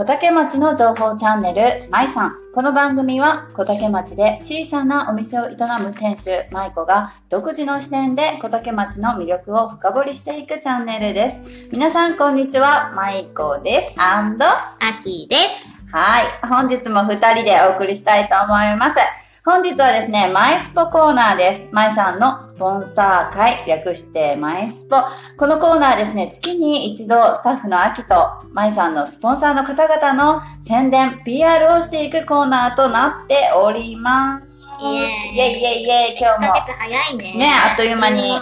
[0.00, 2.32] 小竹町の情報チャンネル、まいさん。
[2.54, 11.42] この番組は小竹町で小さなお店を営む店主、まいこが独自の視点で小竹町の魅力を深掘りしていくチャンネルです。
[11.70, 14.00] 皆さんこんにちは、まいこです。
[14.00, 14.72] アンド、ア
[15.04, 15.68] キです。
[15.92, 16.24] はい。
[16.48, 19.29] 本日も二人でお送りしたいと思います。
[19.42, 21.70] 本日はですね、マイスポコーナーです。
[21.72, 24.96] マイさんのスポンサー会、略してマイスポ。
[25.38, 28.14] このコーナーですね、月に一度スタッフのアキと
[28.52, 34.46] マイさんのスポンサーの方々の宣伝、PR をしていくコーナーとなっております。
[34.82, 37.34] イエーイイェイイェイイェイ、今1日もヶ月早いね。
[37.38, 38.38] ねあっという間に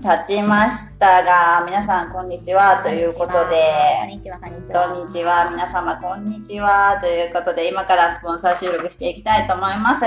[0.00, 4.88] 経ちましたが、皆さんこんにちはということで、こんにちは、こんにちは。
[4.88, 5.50] こんにちは。
[5.50, 6.98] 皆様、こんにちは。
[7.00, 10.04] ということで、今からスポンサー収録していきたいと思います。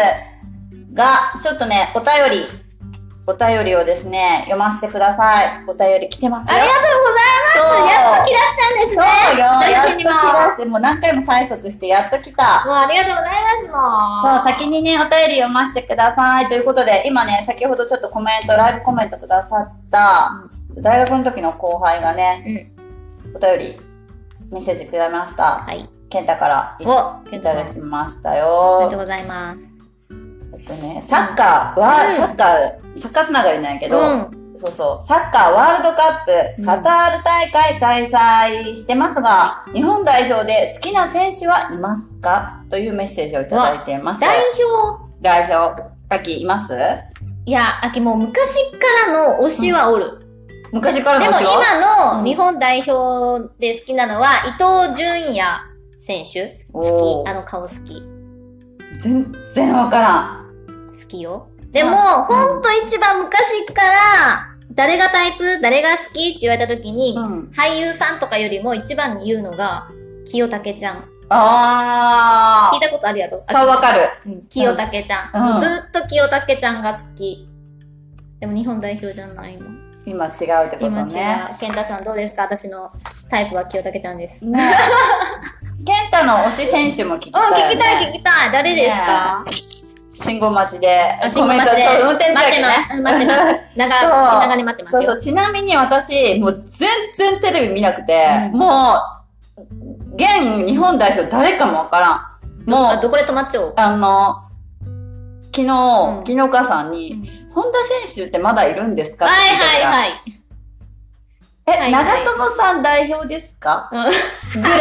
[0.94, 2.71] が、ちょっとね、お便り、
[3.28, 5.64] お便りをですね、読ませてください。
[5.68, 6.58] お便り来てますよ。
[6.58, 7.94] ありがとうございます。
[7.94, 9.04] やっと来だしたんですね。
[9.30, 9.46] そうよ。
[9.46, 10.04] やっと来。
[10.04, 12.64] だして、もう何回も催促して、やっと来た。
[12.66, 13.34] もうありがとうござい
[13.70, 16.48] ます、もそう、先にね、お便り読ませてください。
[16.48, 20.32] ということで、今ね、先ほどちょっとコメント、ライブコメントくださった、
[20.78, 22.74] 大学の時の後輩がね、
[23.24, 23.36] うん。
[23.36, 23.80] お便り
[24.52, 25.60] 見せてくれました。
[25.60, 25.88] はい。
[26.10, 29.00] 健太からいただきましたおめよでとう。
[29.00, 29.71] ございます。
[30.66, 34.38] とね、サッカーは、うんサッカー、サッカーつながりなんやけど、うん。
[34.58, 44.22] そうそう、サッカーワールドカップ、うんカタール大会開催してますが、日本代表で好きな選手はいますかというメッセージをいただいています。
[44.22, 46.74] 代表、代表、アキいます？
[47.46, 50.20] いや、秋もう昔からの推しはおる。
[50.72, 51.54] 昔からでもの推しは？
[51.54, 55.60] 今の日本代表で好きなのは、伊東純也
[56.00, 56.66] 選手。
[56.72, 57.28] お好き？
[57.28, 58.04] ーあの顔好き。
[59.02, 60.41] 全然わからん。
[61.02, 61.48] 好きよ。
[61.72, 65.60] でも、あほんと一番昔から、誰がタイプ？
[65.62, 66.30] 誰が好き？
[66.30, 67.52] って言われた時に、うん。
[67.56, 69.88] 俳優さんとかよりも一番に言うのが、
[70.26, 71.06] 清武ちゃん。
[71.34, 73.44] あ聞いたことあるやろ？
[73.48, 73.54] ー。
[73.54, 74.02] 顔わかる。
[74.26, 74.76] うん清武
[75.08, 75.54] ちゃん。
[75.56, 77.48] うんずっと清武ちゃんが好き。
[78.40, 79.68] でも日本代表じゃないの。
[80.06, 81.44] 今違うってこと今違ね。
[81.56, 81.60] う。
[81.60, 82.44] 健太さんどうですか？
[82.44, 82.92] 私の
[83.30, 84.46] タイプは清武ちゃんです。
[84.46, 84.76] うん、ね
[85.86, 87.58] 健太の推し選手も聞きたい、ね。
[87.68, 88.52] 聞きたい聞きたい。
[88.52, 89.44] 誰ですか、
[90.24, 91.20] 信号待ちで。
[91.22, 91.72] あ、信号待ちで。
[91.72, 92.96] コメントそう運転中待ってやます。
[92.96, 93.60] うん待ってます。
[93.76, 95.02] 長、長に待ってますよ。
[95.02, 95.22] そうそう。
[95.22, 98.96] ちなみに私、もう全然テレビ見なくて、うんも
[99.58, 102.38] う、現日本代表誰かもわから
[102.68, 102.70] ん。
[102.70, 103.74] もあ、う、どこで止まっちゃおう？
[103.76, 104.44] あの、
[105.54, 109.26] 昨日、ん昨日お母さんに、うん本田選手ってまだいるんですか？
[109.26, 109.84] はいはいい。
[109.84, 110.22] はい。
[111.68, 113.90] え、はいはい長友さん代表ですか？
[113.92, 114.80] うんぐらい。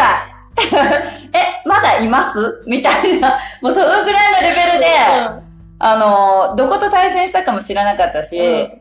[1.33, 2.63] え、まだいます？
[2.67, 3.39] みたいな。
[3.61, 4.87] もうそのぐらいのレベルで、
[5.79, 8.81] あの、どこと対戦したかも知らなかったし、うん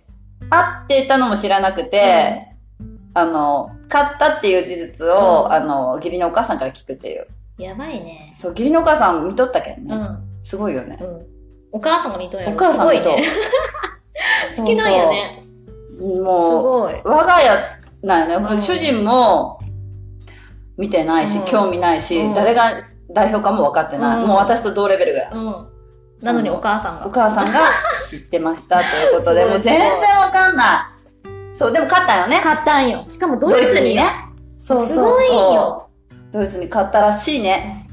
[0.52, 2.48] 会ってたのも知らなくて、
[3.14, 7.28] あの、勝ったっていう事実を、うんあの、義理のお母さんから聞くっていう。
[7.60, 8.34] やばいね。
[8.36, 9.94] そう、義理のお母さん見とったけんね。
[9.94, 10.18] うん。
[10.44, 10.98] すごいよね。
[11.00, 11.26] うん。
[11.72, 12.54] お母さんが見とんやろ。
[12.54, 13.24] お母さんとすごいね。
[14.58, 15.32] 好きなんやね。
[15.94, 17.00] すもごい。
[17.00, 17.52] う、我が家
[18.02, 19.60] なんよね、うん主人も
[20.80, 22.72] 見てないし、うん興味ないし、うん誰が
[23.12, 24.22] 代表かも分かってない。
[24.22, 25.30] うんもう私と同レベルぐらい。
[25.34, 25.68] うん。
[26.22, 27.08] なのにお母さんが。
[27.08, 27.60] お母さんが
[28.10, 30.96] 知ってましたということで、もう全然わかんな
[31.54, 31.58] い。
[31.58, 32.40] そう、でも勝ったよね。
[32.42, 33.04] 買ったんよ。
[33.08, 34.10] しかもドイツにね。。
[34.60, 34.96] そうそうそう。
[34.96, 35.90] すごいよ。
[36.32, 37.88] ドイツに勝ったらしいね。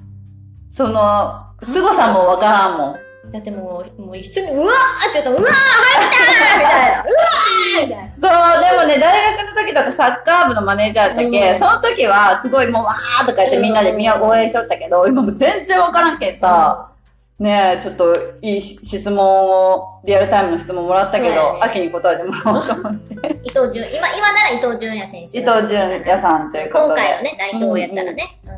[0.70, 2.96] その、凄さもわからんもん。
[3.32, 4.68] だってもう、もう一緒に、うわー
[5.10, 6.96] って言ったら、うわー入ったーみたいな。
[6.98, 7.45] うわー。
[7.66, 16.90] そう、でもね、大学の時とかサッカー部のマネージャーだっけ、うんその時はすごいもうわーとか言ってみんなで見応援しとったけど、今もう全然わからんけんさ、
[17.38, 23.14] ねえ、ちょっといい質問を、リアルタイムの質問もらったけど、ね秋に答えてもらおうと思って。
[23.44, 25.38] 伊藤純、今、今なら伊藤純也選手。
[25.38, 27.02] 伊藤純也さんということで。
[27.02, 28.38] 今回のね、代表をやったらね。
[28.48, 28.56] うん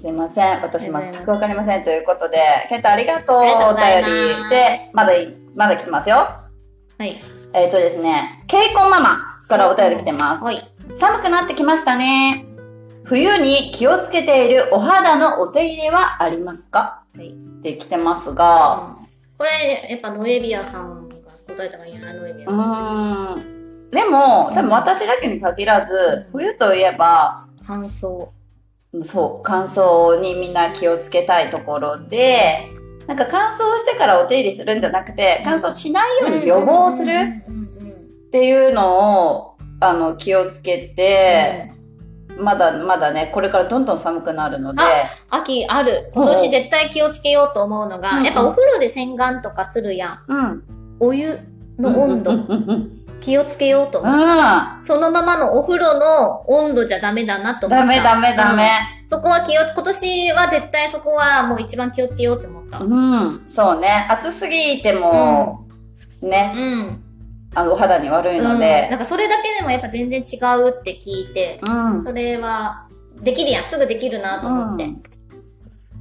[0.00, 0.62] すいません。
[0.62, 1.84] 私全くわかりません。
[1.84, 2.38] ということで、
[2.70, 3.36] ケントありがとう。
[3.36, 3.42] お
[3.74, 6.16] 便りして、まだい、まだ来てますよ。
[6.16, 7.39] はい。
[7.52, 9.18] えっ、とですね、ケイコンママ
[9.48, 10.44] からお便り来てます。
[10.44, 10.62] はい。
[10.98, 12.46] 寒くなってきましたね。
[13.04, 17.02] 冬に気をつけているお肌のお手入れはありますか？
[17.16, 17.32] はいっ
[17.62, 18.96] て来てますが、
[19.36, 21.16] これ、やっぱノエビアさんが
[21.48, 23.34] 答えた方がいいな、ノエビアうさん。
[23.34, 23.90] ーん。
[23.90, 28.28] でも、多分私だけに限らず、冬といえば、乾燥。
[29.04, 32.68] そう、乾燥にみんな気をつけたいところで、
[33.06, 41.72] なんか乾燥してからお手入れするんじゃなくて、乾燥しないように予防するっていうのを、あの、気をつけて、
[42.38, 44.82] まだまだね、これからどんどん寒くなるので、
[45.28, 46.10] 秋ある。
[46.14, 48.24] 今年絶対気をつけようと思うのが、うん。
[48.24, 50.32] やっぱお風呂で洗顔とかするやん。
[50.32, 50.62] うん。
[51.00, 51.38] お湯
[51.78, 52.32] の温度、
[53.20, 54.14] 気をつけようと思う。
[54.14, 54.22] うん。
[54.22, 54.40] うん
[54.84, 57.84] そのままのお風呂の温度じゃダメだなと思った。
[57.84, 58.68] ダメダメダメ。
[59.08, 62.78] そこは気を、今年は絶対そこはもう一番気をつけようって思った。
[62.78, 64.06] うん、そうね。
[64.08, 65.66] 暑すぎても、
[66.22, 67.02] ね、うん。
[67.54, 72.02] あの、お肌に悪いのうん、でな、んかそれだけでもやっぱ全然違うって聞いて、うん。
[72.02, 72.86] それは、
[73.20, 73.64] できるやん。
[73.64, 74.84] すぐできるなと思って。
[74.84, 75.02] うん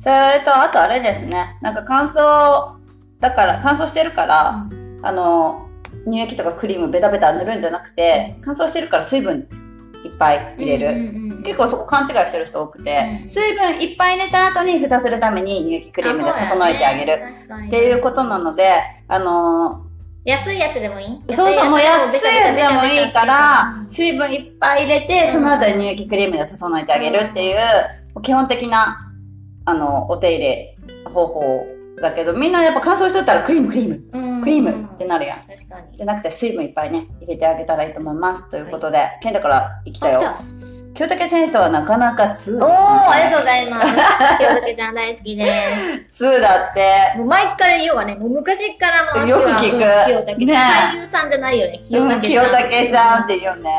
[0.02, 1.58] それと、あとあれですね。
[1.62, 2.78] なんか乾燥、
[3.20, 4.66] だから、乾燥してるから、
[5.02, 5.69] あの、
[6.10, 9.48] 乳液とかクリームベタベタ塗るんじゃなくて、乾燥してるから水分
[10.04, 10.88] いっぱい入れる。
[10.88, 13.30] うんうんうん結構そこ勘違いしてる人多くて、うん。
[13.30, 17.18] 水分いっぱい入れた後に蓋するために乳液クリームで整えてあげる。
[17.18, 18.74] るっていうことなので、
[19.08, 19.86] あの
[20.26, 21.08] 安いやつでもいい？
[21.28, 29.10] ーそうそう、もう安いやつでもいいからう、ん水分いっぱい入れて、その後に乳液クリームで整えてあげるっていう、基本的な、
[29.64, 31.66] あの、お手入れ方法
[32.02, 35.40] だけど、みんなやっぱ乾燥しとったらクリームクリーム、うんクリームってなるやん。
[35.42, 35.98] 確かに。
[35.98, 38.50] じゃなくて水分いっぱいね、入れてあげたらいいと思います。
[38.50, 40.22] ということで、ケンタから行きたよ。
[40.26, 40.42] あ
[40.96, 42.64] 清武選手とはなかなか2です、ね。
[42.64, 43.86] おー、ありがとうございます。
[44.38, 46.26] 清武ちゃん大好きです。
[46.26, 47.18] 2だって。
[47.18, 51.80] もう前から言おうがね、もう昔からもよく聞く清武ね俳優さんじゃないよね。
[51.84, 53.72] 清うん武清武ちゃんって言うよね。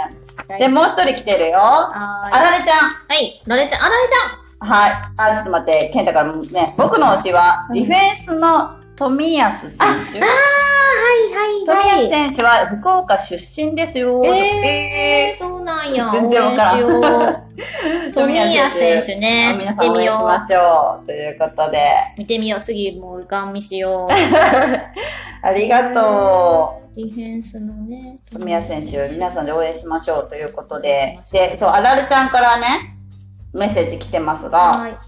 [0.58, 1.58] で、もう一人来てるよ。
[1.58, 2.78] ああられちゃん。
[2.78, 4.10] はい、ロレちゃん、あられち
[4.60, 4.92] はい。
[5.16, 9.84] あ、ちょっと待って、ケンタからもね、僕の推しは、ディフェンスの富安選手。
[9.84, 9.96] ゃん。
[9.96, 14.22] はい富はい安選手は福岡出身ですよ。
[14.24, 16.10] えー、そうなんや。
[16.12, 19.56] 全然わからん富安 選手ね。
[19.58, 20.40] 皆さん応援しまう。
[20.40, 21.06] しょう。
[21.06, 21.80] ということで、
[22.18, 22.60] 見てみよう。
[22.60, 24.12] 次、もうガン見しよう。
[25.42, 28.18] ありがとディフェンスのね。
[28.34, 28.38] う。
[28.38, 32.99] 富安選手、皆さんで応援しましょうということで、で、そう、あられちゃんからね、
[33.52, 34.92] メッセージ来てますが、はい。
[34.92, 34.98] わ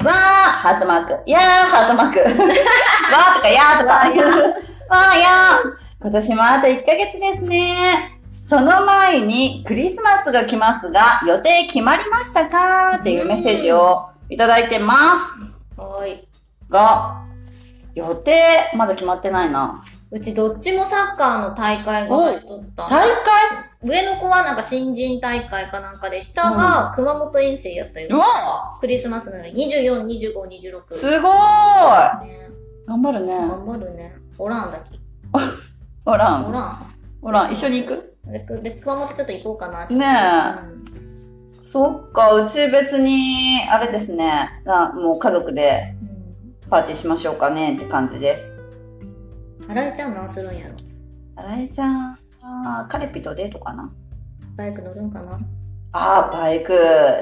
[0.00, 1.30] ー、ハートマーク。
[1.30, 2.18] やー、ハートマーク。
[2.24, 3.94] わーとか、やーとか。
[3.94, 5.82] わー、やー。
[6.00, 8.18] 今年もあと1ヶ月ですね。
[8.30, 12.96] その前にクリスマスが来ますが、予定決まりましたか？
[12.98, 15.80] っていうメッセージをいただいてます。
[15.80, 16.26] はい。
[16.68, 17.22] が、
[17.94, 19.82] 予定、まだ決まってないな。
[20.12, 23.16] うちどっちもサッカーの大会が入っとったん大会？
[23.82, 28.08] 上の子はなんか新人大会かなんかで、下が熊本遠征やったよ。
[28.14, 30.94] うわクリスマスなのに24、25、26。
[30.94, 32.50] すごーいね、
[32.86, 33.34] 頑張るね。
[33.34, 34.14] 頑張るね。
[34.36, 34.98] おらんだけ。
[36.04, 36.48] おらん。
[36.48, 36.94] おらん。
[37.22, 37.52] おらん。
[37.52, 38.16] 一緒に行く？
[38.26, 39.94] で、で熊本ちょっと行こうかなって。
[39.94, 40.06] ね
[41.58, 41.62] え。
[41.62, 44.62] そっか、うち別に、あれですね。
[44.66, 46.08] あもう家族でうん。
[46.08, 46.12] うん
[46.70, 48.61] パーティーしましょうかねって感じです。
[49.68, 50.74] あられちゃん何するんやろ？
[51.36, 53.90] あられちゃん、あーカレピとデートかな？
[54.56, 55.40] バイク乗るんかな？
[55.92, 56.72] ああ、バイク、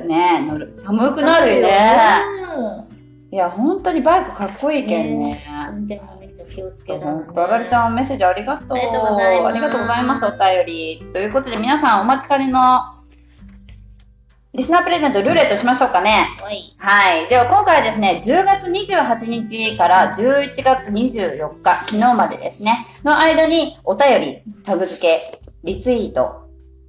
[0.07, 0.73] ね、乗る。
[0.77, 1.71] 寒くなるよね。
[3.33, 5.45] いや、本当にバイクかっこいいけんね。
[5.71, 8.79] 運転もめっちゃ気をつける、本当、あられちゃんメッセージありがとう。
[8.79, 11.01] ありがとうございます、お便り。
[11.13, 12.81] ということで、皆さんお待ちかねの、
[14.61, 16.29] リスナープレゼントルーレットしましょうかね。
[16.39, 16.75] はい。
[16.77, 17.29] はい。
[17.31, 26.47] では今回はですね、10月28日から11月24日、昨日までですね、の間にお便り、タグ付け、リツイート、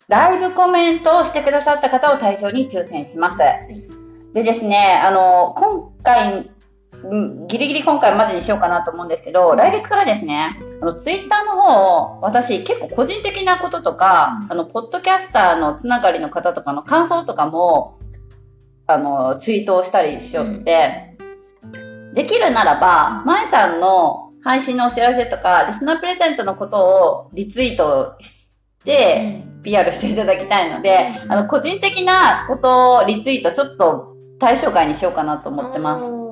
[0.09, 3.41] ライブコメントをしてくださった方を対象に抽選します。
[4.33, 6.51] でですね、あの、今回、うん
[7.47, 17.99] ギリギリ今回までにしようかなと思うんですけど、来月からですね、あの、ツイッターの方を、私結構個人的なこととか、あの、ポッドキャスターのつながりの方とかの感想とかも、
[18.87, 21.17] あの、ツイートをしたりしよって、
[22.13, 36.30] できるならば、まえさんの配信のお知らせとか、リスナープレゼントのことをリツイートして、PR していただきたいので、あの、個人的なことをリツイートちょっと対象外にしようかなと思ってます。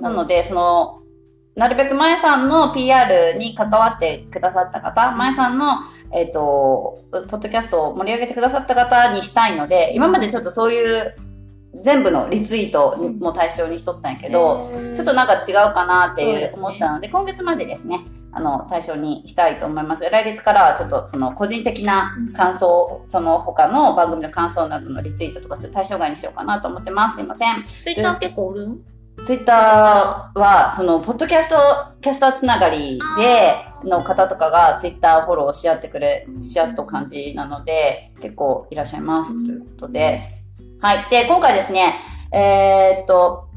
[0.00, 1.02] なので、その、
[1.56, 5.78] なるべくまえさんの PR に関わってくださった方、まえさんの、
[6.12, 11.14] えっ、と、ポッドキャストを盛り上げてくださった方にしたいので、今までちょっとそういう
[11.82, 18.00] 全部のリツイートにも対象にしとったんやけど、ちょっとなんか違うかなって思ったので、今月までですね、
[18.32, 20.04] あの、対象にしたいと思います。
[20.04, 27.16] 来月からはちょっとその個人的な感想、その他の番組の感想などのリツイートとかちょっと対象外にしようかなと思ってます。
[27.16, 27.64] すいません。
[27.82, 28.80] ツイッター結構おるん
[29.24, 31.56] ツイッターは、その、ポッドキャスト、
[32.00, 39.46] キャスターつながりで、の方とかがツイッターフォローし合ってくれ、し合った感じなので、結構いらっしゃいます。
[39.46, 40.46] ということです。
[40.80, 41.06] はい。
[41.10, 41.96] で、今回ですね、
[42.32, 43.48] えーっと、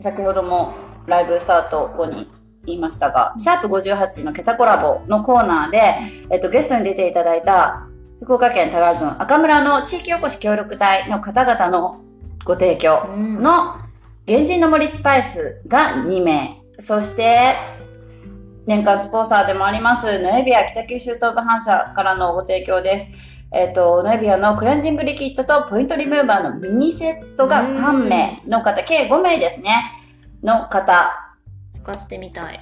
[0.00, 0.74] 先ほども
[1.06, 2.30] ライブスタート後に
[2.66, 5.96] 言いましたが、シャープ58のケタコラボのコーナーで、
[6.30, 7.86] えっと、ゲストに出ていただいた、
[8.20, 12.00] 福岡県田川郡赤村の地域おこし協力隊の方々の
[12.44, 13.76] ご提供うんの、
[14.26, 16.62] 原人の森スパイスが2名。
[16.78, 17.56] そして、
[18.66, 23.10] 年間スポンサーでもあります、ノエビア北九州東部反社からのご提供です。
[23.52, 29.92] えっ、と、ノエビアのクレンジングリキッドとポイントリムーバーのミニセットが3名の方、計5名ですね、
[30.42, 31.12] の方
[31.74, 32.60] 使ってみたい。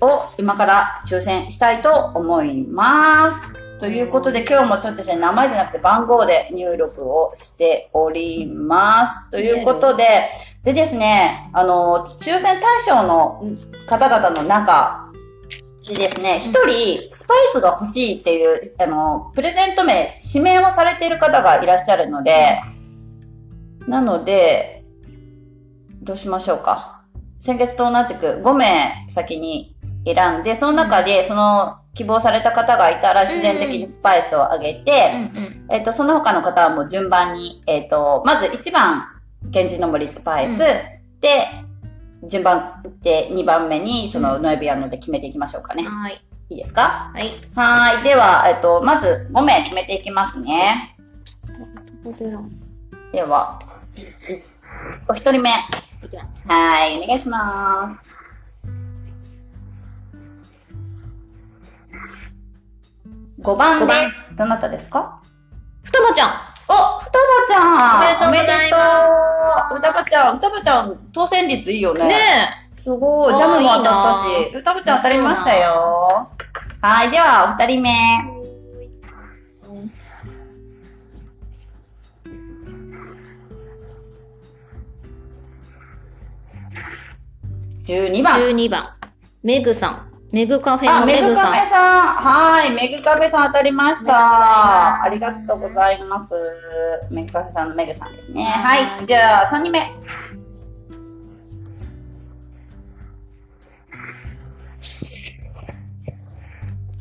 [0.00, 3.54] を今から抽選したいと思います。
[3.80, 9.30] ということで今日もちょっとですね、名前じゃなくて番号で入力をしております。
[9.30, 10.30] ということで、
[10.64, 13.42] でですね、あの、抽選対象の
[13.86, 15.10] 方々の中
[15.88, 22.60] でですね、一人スパイスが欲しいっていう、あの、プレゼント名、指名をされている方がいらっしゃるので、
[23.88, 24.84] なので、
[26.02, 27.02] どうしましょうか。
[27.40, 29.74] 先月と同じく5名先に
[30.06, 39.11] 選んで、その中でその希望された方がいたら自然的にスパイスをあげて、うんえっ、と、その他の方はもう順番に、えっ、と、まず1番、
[39.50, 40.66] 源氏の森スパイス、うん
[41.20, 41.46] で、
[42.28, 45.84] 順番で2番目にそのノエビアノで決めていきましょうかね。
[45.84, 46.02] うん。
[46.02, 46.20] はい。
[46.50, 47.10] いいですか？
[47.14, 47.30] はい。
[47.54, 48.02] はーい。
[48.02, 50.96] では、えっ、と、まず5名決めていきますね。
[53.12, 53.58] では、
[53.96, 54.00] い
[55.08, 55.50] お一人目。
[56.04, 56.28] いきます。
[56.48, 58.12] はい、お願いします。
[63.40, 64.36] 5番五番です。
[64.36, 65.20] どなたですか？
[65.84, 66.51] 双葉ちゃん。
[66.72, 68.78] お、双葉ちゃんおめでとうございま
[69.68, 72.08] す双葉ちゃん、双葉ちゃん、当選率いいよね。
[72.08, 72.16] ね
[72.72, 76.30] すごい、ジャムも当たったし、双葉ちゃん当たりましたよ。
[76.80, 78.42] はい、では、お二人目。
[87.84, 88.22] 12え。
[88.22, 88.40] 番。
[88.40, 88.94] 12番。
[89.42, 90.11] メグさん。
[90.32, 91.34] メグカフェあ、のメグ。
[91.34, 92.06] カフェさん。
[92.16, 95.02] はい、メグカフェさん当たりました。
[95.02, 96.34] ありがとうございます。
[97.10, 98.42] メグカフェさんのメグさんですね。
[98.42, 99.06] ははいい。
[99.06, 99.92] じゃあ、3人目。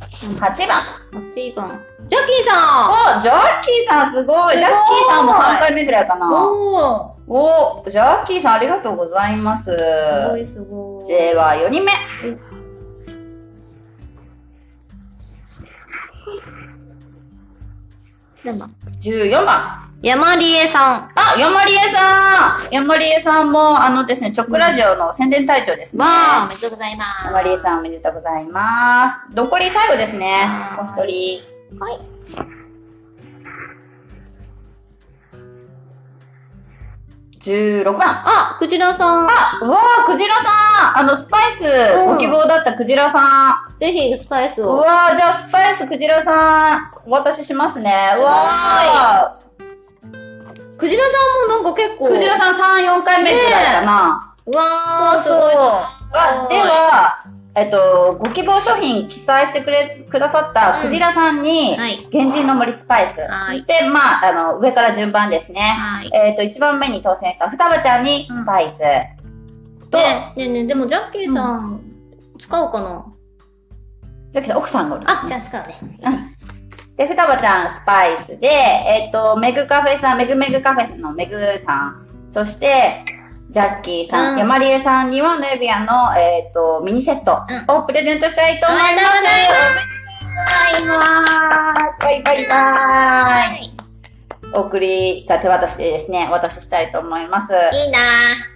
[0.10, 0.84] 8番。
[1.34, 1.82] 8番。
[2.10, 4.42] ジャッキーさお、ジャッキーさんすごい。
[4.42, 6.30] すごいジャッキーさんも3回目ぐらいかんな。
[6.30, 9.64] おーお、ジャッキーさんありがとうございます。
[9.64, 9.78] す
[10.30, 11.08] ごいすごい。
[11.08, 11.94] では、4人目。
[18.44, 18.68] でも
[19.02, 19.92] 14番。
[20.02, 21.12] 山里恵さん。
[21.14, 26.04] あ、山里恵さん山里恵さんも、あのですね、チョックラジオの宣伝隊長ですね。
[26.04, 27.26] わー、おめでとうございます。
[27.26, 29.36] 山里恵さんおめでとうございます。
[29.36, 30.46] 残り最後ですね。
[30.48, 31.80] はお一人。
[31.80, 32.00] はい。
[37.42, 38.02] 16番。
[38.02, 39.28] あ、クジラさん。
[39.28, 43.71] あ、うわー、クジラさんあの、スパイスうんご希望だったクジラさん。
[43.82, 44.76] ぜひスパイスうを。
[44.78, 47.92] わー、じゃあスパイスクジラさん、お渡ししますね。
[48.16, 49.40] うわ
[50.78, 52.06] クジラさんもなんか結構。
[52.06, 54.36] ー、クジラさん3、4回目ぐらいかな。
[54.46, 55.40] うわー、すごい。
[55.56, 62.08] わでは、えっと、ご希望商品記載してくれ、くださったクジラさんに、はい。
[62.12, 63.22] 原人の森スパイス。
[63.22, 65.60] はいそして、まあ、あの、上から順番ですね。
[65.60, 66.10] はい。
[66.14, 68.78] えっ、と、1番目に当選した双葉ちゃんにスパイス。
[69.90, 71.82] と、ねねねでもジャッキーさん、
[72.38, 73.06] 使うかな？
[74.34, 75.80] ジャッキーさん奥さんがおる、あ、じゃあ使うね。
[76.98, 82.08] で、双葉ちゃんスパイスで、えっ、と、メグカフェさん、メグメグカフェのメグさん。
[82.30, 83.04] そして、
[83.50, 84.40] ジャッキーさん、うん。
[84.40, 88.94] 山里恵さんにはネビアの、えっ、と、ミニセットをプレゼントしたいと思います。
[88.94, 91.98] うございおめでとうございます。
[92.00, 92.48] バイバイ。
[92.48, 93.72] バイ。
[94.54, 97.54] お送りが手渡しでですね、お渡ししたいと思います。
[97.74, 98.51] いいなぁ。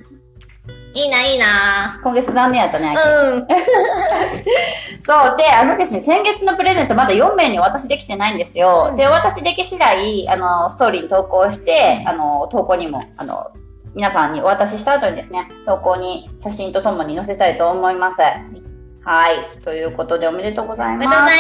[0.96, 2.96] いいな、いいな今月残念やったね。
[2.96, 3.46] うん。
[5.04, 5.38] そう。
[5.38, 8.88] で、あのですね、先月のプレゼントまだ4名にお渡しできてないんですよ。
[8.92, 13.48] うんで、お渡しでき次第、あの、ストーリーに投稿して、あの、投稿にも、あの、
[13.94, 18.22] 皆さんにお渡しした後にですね、投稿に写真とともに載せたいと思います。
[18.22, 19.36] はい。
[19.66, 21.08] ということで、おめでとうございます。
[21.08, 21.40] おめでとうござい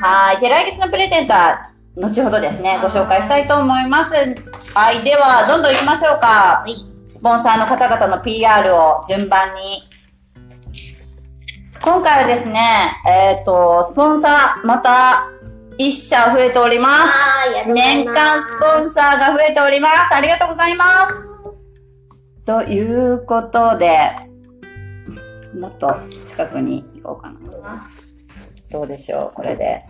[0.00, 0.40] まはい。
[0.40, 4.14] で、来月のプレゼントは、後ほどですね、ご紹介したいと思います。
[4.74, 5.02] はい。
[5.02, 6.62] では、どんどん行きましょうか。
[6.62, 9.84] はいスポンサーの方々の PR を順番に。
[11.80, 15.28] 今回はですね、えっ、と、スポンサー、また、
[15.78, 16.80] 一社増えておりす。
[16.80, 17.06] ま
[17.64, 17.72] す。
[17.72, 20.12] 年間スポンサーが増えております。
[20.12, 21.14] ありがとうございます。
[22.44, 24.10] ということで、
[25.56, 25.94] もっと
[26.26, 27.30] 近くに行こうか
[27.62, 27.90] な。
[28.72, 29.84] どうでしょう、これで。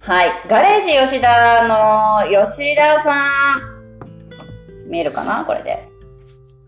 [0.00, 0.32] はい。
[0.48, 4.90] ガレージ吉田の吉田さん。
[4.90, 5.89] 見えるかなこれで。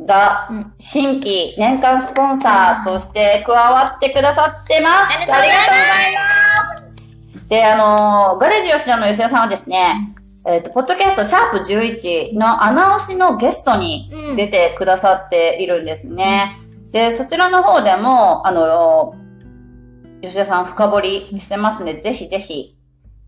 [0.07, 5.17] が、うん新規年間スポンサーとして加わってくださってます。
[5.17, 6.15] ありがとうござい
[7.35, 7.49] ます。
[7.49, 10.15] で、あのーガレージ吉田の吉田さんはですね、
[10.47, 16.59] えっ、と、ポッドキャストシャープ11の穴押しのゲストにうん出てくださっているんですね。
[16.93, 19.15] で、そちらの方でも、あの、
[20.21, 22.77] 吉田さん深掘りしてますんで、ぜひぜひ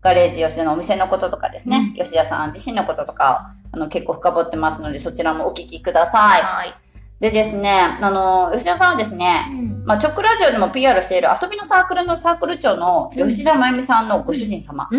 [0.01, 6.41] ガレージ吉田のお店のこととかですね、吉田さん自身のこととか、あの、結構深掘ってますので、そちらもお聞きください。
[6.41, 6.73] はい。
[7.19, 7.69] でですね、
[8.01, 9.83] あの、吉田さんはですね、うん。
[9.85, 14.89] まあ、直ラジオでも PR している遊びのサークルのサークル長の吉田真由美さんのご主人様。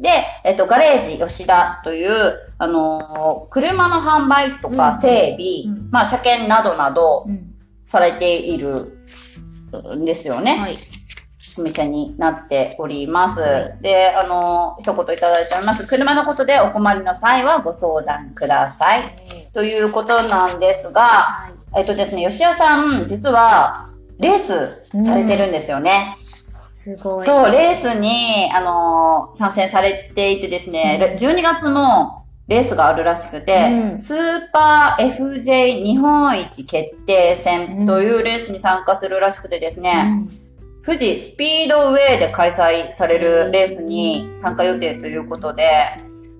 [0.00, 7.54] で、えっと、ガレージ吉田という、あのー車の販売とかうん整備、うんまあ、車検などなどうん。
[7.86, 8.98] されている
[9.96, 10.58] んですよね。
[10.58, 10.78] はい。
[11.58, 13.40] お店になっております。
[13.40, 15.84] はで、あのー一言いただいております。
[15.84, 19.02] 車のことでお困りの際はご相談ください。
[19.52, 21.80] ということなんですが、はい。
[21.80, 26.16] えっとですね、吉谷さん、実は、レースされてるんですよね。
[26.66, 27.26] すごい。
[27.26, 40.24] そう、レースに、あのー参戦されていてですね、12月もレースがあるらしくて、うんスーパー FJ 日本一決定戦というレースに参加するらしくてですね、
[40.88, 45.70] 富士スピードウェイで開催されるレースに参加予定ということで、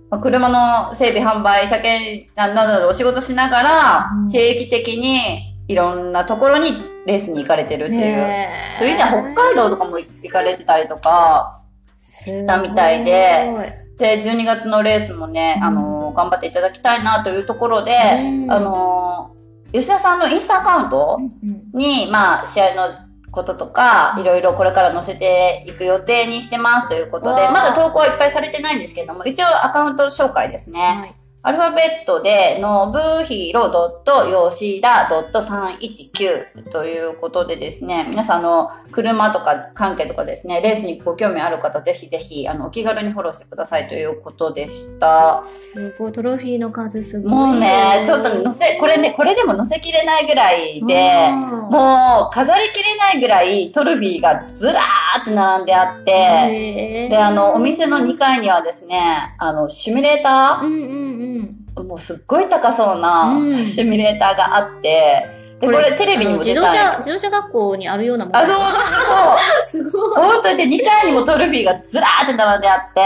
[0.09, 6.71] まあ車の整備販売、車検などなどお仕事しながらうん、定期的にいろんなところに
[7.05, 8.49] レースに行かれてるっていう。
[8.79, 11.61] それ以前北海道とかも行かれてたりとか、
[11.99, 13.85] したみたいで。
[13.99, 15.65] で、12月のレースもね、うん。
[15.65, 18.51] あのー頑張っていただきたいなというところで、うん。
[18.51, 19.39] あのー
[19.73, 21.21] 吉田さんのインスタアカウント
[21.75, 30.81] に、まあ、試合のこととか、いろいろこれから載せていく予定にしてますということで、まだ投稿はいっぱいされてないんですけども、一応アカウント紹介ですね。
[30.81, 31.18] はい。
[31.41, 33.71] アルファベットで、のぶひろ
[34.05, 45.45] .yoshida.319 ということでですね、皆さんあの、車とか関係とかですね、レースにご興味ある方、ぜひぜひ、あの、お気軽にフォローしてくださいということでした。
[45.73, 47.31] すごい、トロフィーの数すごい。
[47.31, 60.81] もうね、ちょっとね、載せ、これね、これでも載せきれないぐらいで、ももう、飾りきれないぐらいトロフィーがずらーって並んであって、でで、あの、お店の2階にはですね、あの、シミュレータうんうん
[61.21, 61.28] うん。
[61.77, 66.97] ーもうすっごい高そうなうんシミュレーターがあって、で、これテレビにも出自動車。
[66.99, 68.37] 自動車学校にあるようなもん。
[68.37, 68.57] あ、そう
[69.71, 70.17] そう すごい。
[70.17, 73.01] 本当にで、2階にもトロフィーがずらーって並んであって、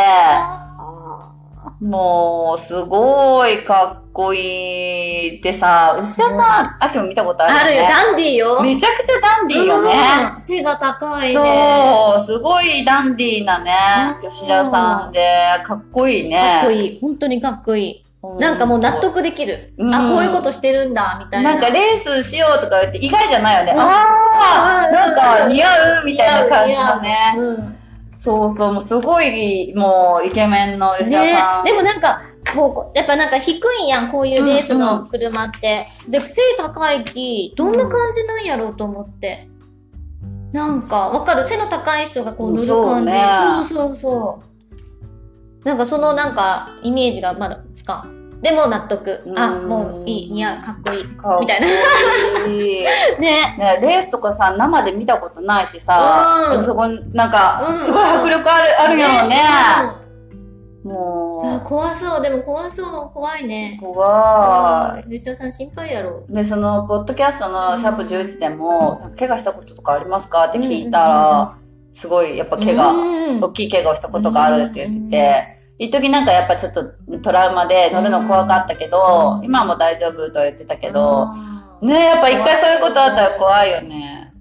[1.85, 5.41] もう、すごいかっこいい。
[5.43, 7.65] でさ、牛田さん、秋も見たことあるよね。
[7.65, 8.63] あるよ、ダンディーよ。
[8.63, 9.91] めちゃくちゃダンディーよね。
[10.35, 11.35] うん背が高いね。
[11.35, 15.21] そう、すごいダンディーなね、うん吉田さんで、
[15.65, 16.61] かっこいいね。
[16.61, 17.01] かっこいい。
[17.01, 18.05] 本当にかっこいい。
[18.39, 19.75] なんかもう納得できる。
[19.79, 21.55] うんあ、こういうことしてるんだ、みたいな。
[21.55, 23.73] なんかレースしようとか言って意外じゃないよね。
[23.73, 27.35] うんああ、うんなんか似合うみたいな感じのね。
[27.37, 27.77] うん
[28.15, 31.65] そうそう、もうすごい、もうイケメンの吉田ねさん。
[31.65, 32.23] でもなんか、
[32.55, 35.87] こう、やっぱなんか低いやん、こういうレースの車って。
[36.09, 39.49] で、背高いき、どんな感じなんやろうと思って。
[40.53, 41.49] なんか、わかる？
[41.49, 43.13] 背の高い人がこう乗る感じ。
[43.73, 44.52] そうそうそうそう。
[45.65, 48.41] なんかそのなんか、イメージがまだつかん。
[48.41, 49.21] でも納得。
[49.37, 51.05] あ、うんもういい、似合う、かっこいい。
[51.41, 51.67] みたいな。
[52.49, 52.87] ね。
[53.21, 59.37] ね、レースとかさ、生で見たことないしさ、うんそこ、なんかうん、すごい迫力ある、あるやろね。
[60.85, 63.87] も怖そう、でも怖そう、怖いねう、。
[63.87, 65.11] 怖い。
[65.13, 66.25] 吉田さん心配やろ。
[66.29, 70.47] で、その、ポッドキャストのシャープ11でも、怪我したこととかありますか？
[70.47, 71.55] って聞いたら、
[71.95, 76.85] すごい、やっぱ怪我、うん大きい怪我をしたことがあるって言ってて、一時なんかやっぱちょっと
[77.23, 81.29] トラウマで乗るの怖かったけど、うん今はもう大丈夫とは言ってたけど、
[81.81, 84.33] ねやっぱ一回そういうことあったら怖いよね。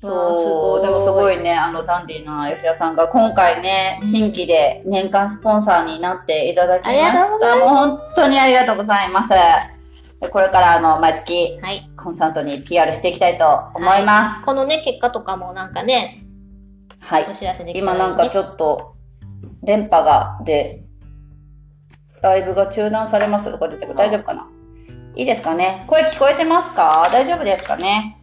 [0.00, 7.56] そう、でもすごいね、あの、ダンディーな吉田さんが今回ね、新規で年間スポンサーになっていただきましありがとうごた。
[7.56, 9.28] もう本当にありがとうございます。
[9.28, 11.90] でこれからあの、毎月、はい。
[11.96, 14.44] コンスタントに PR していきたいと思います。
[14.46, 16.24] このね、結果とかもなんかね、
[17.00, 17.26] はい。
[17.28, 18.94] お知らせできた今なんかちょっと、
[19.62, 20.84] 電波が、で、
[22.22, 23.98] ライブが中断されますとか出てくる。
[23.98, 24.46] 大丈夫かな？
[25.16, 25.84] いいですかね？
[25.86, 27.08] 声聞こえてますか？
[27.10, 28.18] 大丈夫ですかね？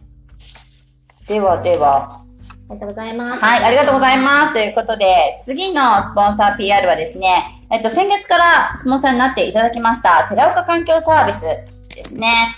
[1.26, 2.22] ではでは。
[2.70, 3.44] ありがとうございます。
[3.44, 4.52] はい、ありがとうございます。
[4.52, 11.40] ということで、次のスポンサー PR はですね、えっと、先月からスポンサーになっていただきました、寺岡環境サービス
[11.94, 12.54] ですね。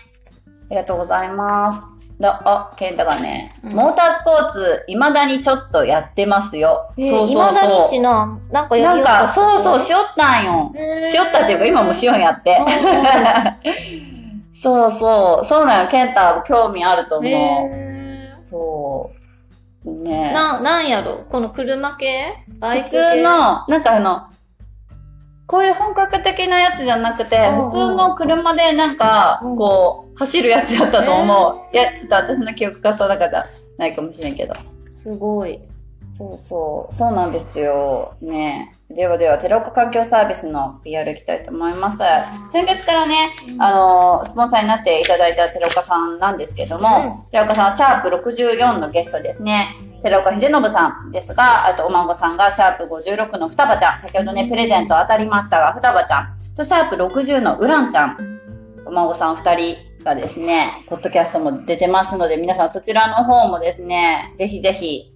[0.47, 2.00] ありがとうございます。
[2.21, 3.73] だあ、ケンタがね、うん。
[3.73, 6.93] モータースポーツ、未だにちょっとやってますよ。
[6.99, 10.71] えーそうそう今だにちな、なんかやなんか、そうそう、しよったんよ。
[11.09, 12.61] しよったっていうか、今もしよんやって。
[14.63, 17.33] そうそう、そうなの、ケンタ興味あると思う。
[17.33, 19.11] へそ
[19.87, 19.89] う。
[19.89, 20.33] ーね。
[20.35, 21.25] な、なんやろ？
[21.31, 22.35] この車系？
[22.59, 22.99] バイ普ク系？
[22.99, 24.27] 通の、なんかあの、
[25.51, 31.75] こういう本格的なやつじゃなくて、普通の車でなんか、うんこう、走るやつやったと思う。
[31.75, 33.45] いや、ちょっと私の記憶がそうだからじゃ
[33.77, 34.55] ないかもしれんけど。
[34.95, 35.59] すごい。
[36.17, 36.95] そうそう。
[36.95, 38.15] そうなんですよ。
[38.21, 41.99] ねではでは、寺岡環境サービスの PR いきたいと思います。
[42.53, 49.90] 先月からね、あの、スポンサーになっていただいた寺岡さんなんですけども、寺岡さんはシャープ64のゲストですね。
[50.03, 54.01] 寺岡秀信さんですが、あとお孫さんがシャープ56の双葉ちゃん。
[54.01, 56.41] 先ほどね、プレゼント当たりましたが、双葉ちゃん。
[56.57, 58.41] と、シャープ60のウランちゃん。
[58.87, 65.15] お孫さん二人がですね、ポッドキャストも出てますので、皆さんそちらの方もですね、ぜひぜひ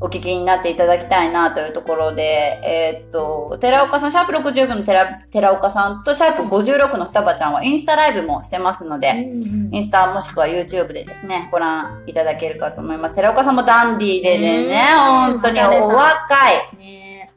[0.00, 9.28] お聞きになっていただきたいなというところで、えーっと、寺岡さん、シャープ60の寺寺岡さんとシャープ56の双葉ちゃんはインスタライブもしてますので、
[9.72, 13.16] インスタもしくは YouTube でですね、ご覧いただけるかと思います。
[13.16, 16.76] 寺岡さんもダンディーでね、うん本当にお若い。
[16.78, 17.30] ね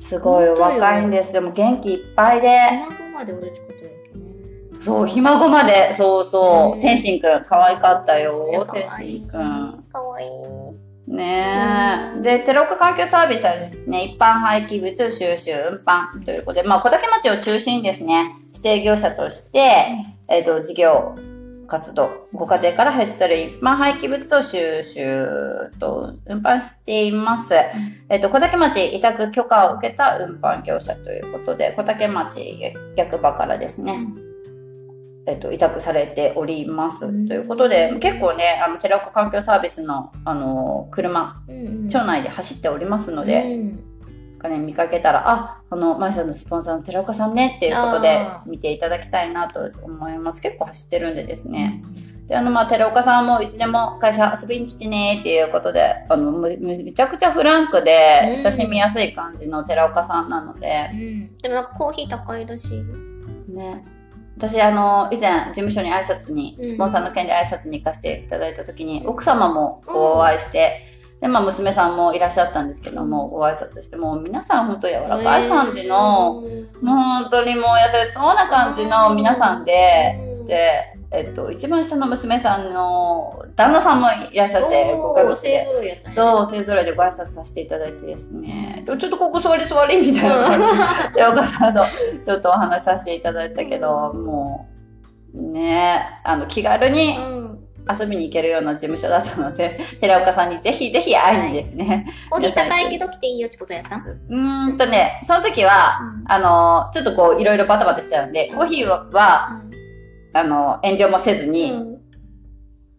[0.00, 1.42] すごいお若いんですよ。
[1.42, 2.48] もう元気いっぱいで。
[4.80, 6.78] そう、ひ孫まで、そうそうう。
[6.78, 8.66] ん天心くん、可愛かったよ。
[8.70, 9.84] 天心くん。
[9.90, 10.28] かわいい。
[11.06, 12.16] ねえ。
[12.16, 19.86] うんで、テロック環境サービスはですね、一般廃棄物収集運搬ということで、まあ、小竹町を中心にですね、指定業者として、
[20.28, 21.16] えっ、と、事業
[21.66, 25.26] 活動、ご家庭から排出される一般廃棄物を収集
[25.78, 27.54] と運搬しています。
[28.08, 32.40] えっ、と、小竹町委託許可を受けた運搬業者ということで、小竹町
[32.96, 34.06] 役場からですね、
[35.26, 37.06] えっと、委託されております。
[37.06, 43.94] うんということで、結構ね、あの、寺岡環境サービスの、あの、車、うん町内で走っておりますので、うん
[44.44, 50.40] かね、見かけたら、あ、あの、マイさんのスポンサーの寺岡さんねっていうことで見ていただきたいなと思います。
[50.40, 51.82] 結構走ってるんでですね。
[52.28, 61.38] で、あの、まあ、寺岡さんもいつでも会社遊びに来てねっていうことで、あの、めめちゃくちゃフランクでうん親しみやすい感じの寺岡さんなのでう、ん。
[61.38, 62.84] でもなんかコーヒー高いらしいよ。
[63.48, 63.84] ね。
[64.36, 76.86] 私、あの、以前、事務所に挨拶に、うんスポンサーの件で挨拶に行かせていただいたときに、奥様もお会いして、で、まあ、娘さんもいらっしゃったんですけども、ご挨拶して、もう皆さん本当柔らかい感じの、うん。
[76.86, 85.50] もう本当にもう優しそうな感じの皆さんで、で、えっと、一番下の娘さんの旦那さんもいらっしゃって、ご家族で。
[85.82, 86.02] ね。
[86.14, 88.82] そう、勢ぞろいでご挨拶させていただいてですね。
[88.86, 90.60] ちょっとここ座り座りみたいな感
[91.12, 91.84] じで、 岡さんと
[92.24, 94.66] ちょっとお話しさせていただいたけど、も
[95.34, 97.44] う、ねあの、気軽にうん。
[97.86, 102.06] 遊びに行けるような事務所だったので、寺岡さんにぜひぜひ会いにですね。
[102.30, 103.96] コーヒー高いけど来ていいよってことやった？
[103.96, 109.60] うーんとね、その時は、あの、ちょっとこう、いろいろバタバタしてたんで、コーヒーは、
[110.34, 111.94] あの、遠慮もせずに、うん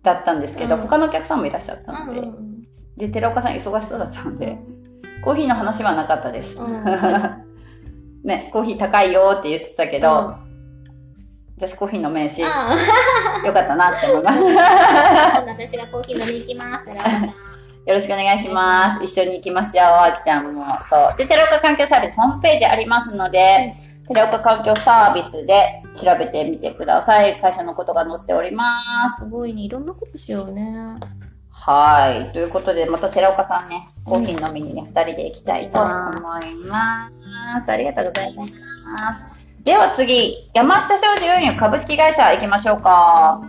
[0.05, 4.59] だったんですけど、うん他のお客さんもいらっしゃったので、で、寺岡さん忙しそうだったので、
[5.23, 6.59] コーヒーの話はなかったです。
[6.59, 6.83] うん
[8.23, 10.35] ね、コーヒー高いよって言ってたけど、
[11.57, 12.75] 私コーヒー飲めんし、よあ
[13.41, 14.43] かったなって思います。
[15.47, 16.85] 私がコーヒー飲みに行きます。
[16.85, 17.33] 寺岡さん
[17.85, 19.03] ろしくお願いします。
[19.03, 20.65] 一緒に行きましょう、あきちゃんも。
[20.89, 21.17] そう。
[21.17, 23.75] で、寺岡環境サービスホームページありますので、
[24.07, 27.39] 寺岡環境サービスで調べてみてください。
[27.39, 28.81] 会社のことが載っておりま
[29.17, 29.25] す。
[29.25, 29.63] すごいね。
[29.63, 30.95] いろんなことしようね。
[31.49, 32.31] はい。
[32.31, 35.89] ということで、また寺岡さんね、コーヒー飲みにね、二人で行きたいと思
[36.41, 37.09] いま
[37.63, 37.71] す。
[37.71, 39.25] ありがとうございます。
[39.63, 43.41] では次、山下商事輸入株式会社行きましょうか。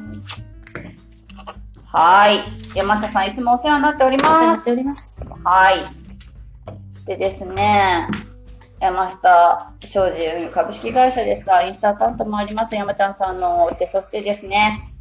[1.85, 2.39] はい。
[2.75, 4.65] 山下さん、いつもお世話になっております。
[4.65, 5.29] ております。
[5.45, 5.85] はい。
[7.05, 8.09] でですね、
[8.87, 12.75] 山下商事株式会社ですが、インスタアカウントもあります。
[12.77, 13.75] 山ちゃんさんの。
[13.77, 14.93] で、そしてですね、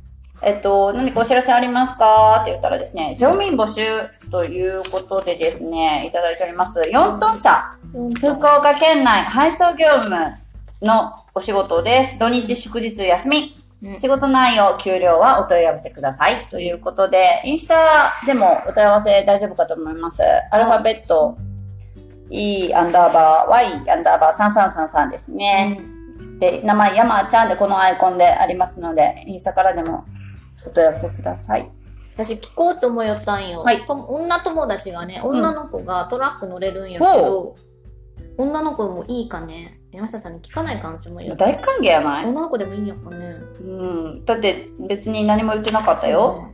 [0.41, 2.39] えっと、何かお知らせありますか？
[2.41, 3.81] って言ったらですね、乗務員募集
[4.31, 6.79] ということでですね、いただいております。
[6.79, 7.61] 4トン車、
[8.19, 10.17] 福岡県内配送業務
[10.81, 12.17] のお仕事です。
[12.17, 13.37] 土日祝日休み。
[13.37, 16.47] うん仕事内容、給料はお問い合わせください。
[16.49, 20.23] ということで、インスタでもお問い合わせ大丈夫かと思います。
[20.49, 21.37] アルファベット、
[22.29, 25.79] E アンダーバー、Y アンダーバー3333ですね。
[26.39, 30.05] で、名前山ちゃんでこのアイコンでありますので、インスタからでも
[30.65, 31.69] お問い合わせください。
[32.15, 33.61] 私聞こうと思いよったんよ。
[33.61, 37.55] はいと女友達がね、女の子がトラック乗れるんやけど、
[38.37, 39.79] 女の子もいいかね？
[39.91, 41.35] 山下さんに聞かないかんちもよ。
[41.35, 42.25] 大歓迎やない？
[42.25, 43.35] 女の子でもいいんやかね？
[43.61, 44.25] うん。
[44.25, 46.49] だって別に何も言ってなかったよ。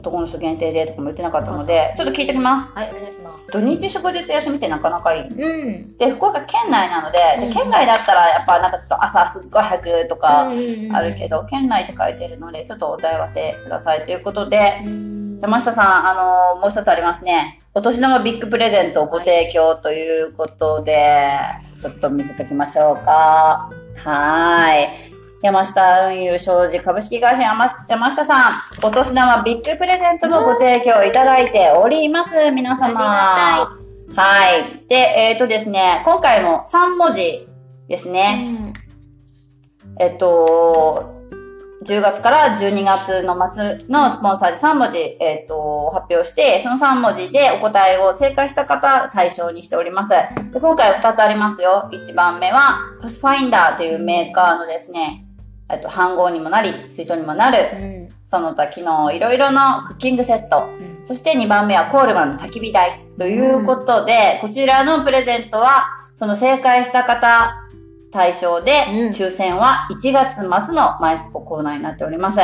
[0.00, 2.72] 男の人限定でとかも言ってなかったので、ちょっと聞いてきます。
[2.72, 3.52] はい、お願いします。
[3.52, 5.20] 土日祝日休みってなかなかい？
[5.20, 5.28] い。
[5.28, 5.96] うん。
[5.98, 17.58] で、福岡県内なので、うんで県外だったらやっぱなんかちょっと朝すっごい早くとかうんあるけど、県内って書いてるので、ちょっとお問い合わせくださいということで、うん山下さん、あのもう一つありますね。
[17.72, 21.38] お年玉ビッグプレゼントをご提供ということで、
[21.80, 23.70] ちょっと見せておきましょうか。
[23.96, 25.09] はーい。
[25.42, 32.50] 山下運輸商事株式会社山山下さん、お年玉ビッグプレゼントのご提供いただいております。
[32.50, 32.94] 皆様。
[32.98, 33.76] あ
[34.16, 34.84] はい。
[34.88, 37.46] で、えっ、とですね、今回も3文字
[37.88, 38.56] ですね。
[38.64, 38.90] うん
[39.98, 41.14] えっと、
[41.84, 50.10] 10月から12月の末のスポンサーで3文字、えっと、発表して、その3文字でお答えを正解した方対象にしております。
[50.52, 51.88] で今回2つありますよ。
[51.92, 55.26] 1番目は、パスファインダーというメーカーのですね、
[55.72, 58.08] えっと、飯盒にもなり、水筒にもなる、うん。
[58.24, 60.68] その他機能いろいろのクッキングセット。
[60.78, 61.06] うん。
[61.06, 63.00] そして2番目はコールマンの焚き火台。
[63.18, 67.54] ということで、こちらのプレゼントは、その正解した方
[68.12, 69.08] 対象で、うん。
[69.10, 72.40] 抽選は1月末のマイスポコーナーになっております。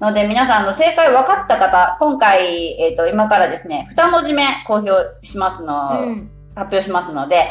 [0.00, 4.92] ので皆さんの正解分かった方、今回、えっ、と、今からですね、2文字目公表
[5.26, 6.30] しますの、うん。
[6.54, 7.46] 発表しますので、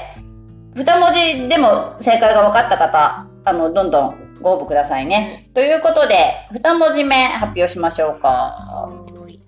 [0.75, 5.49] 2文字でも正解が分かった方、あの、どんどんご応募くださいね。
[5.53, 6.15] ということで、
[6.51, 8.27] 2文字目発表しましょうか。
[8.29, 9.43] はーい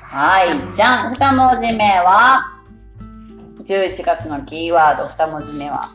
[0.00, 1.14] はい、じゃん。
[1.14, 2.54] 二文字目は、
[3.64, 5.90] 11月のキーワード、二文字目は、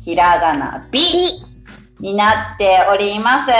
[0.00, 1.00] ひらがな、び
[2.00, 3.50] になっております。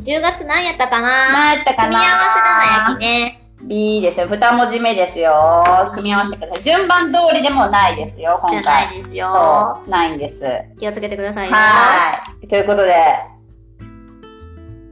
[0.00, 1.32] 10月何やったかな？
[1.32, 1.88] 何やったかな？
[1.88, 3.37] 組み合わせだな、やきね。
[3.62, 4.26] B ですよ。
[4.26, 5.64] 二文字目ですよ。
[5.92, 6.62] 組み合わせてください。
[6.62, 8.86] 順番通りでもないですよ、じゃ今回。
[8.86, 9.26] ないですよ。
[9.26, 10.44] そう、ないんです。
[10.78, 11.52] 気をつけてくださいね。
[11.52, 12.46] はい。
[12.46, 12.94] ということで、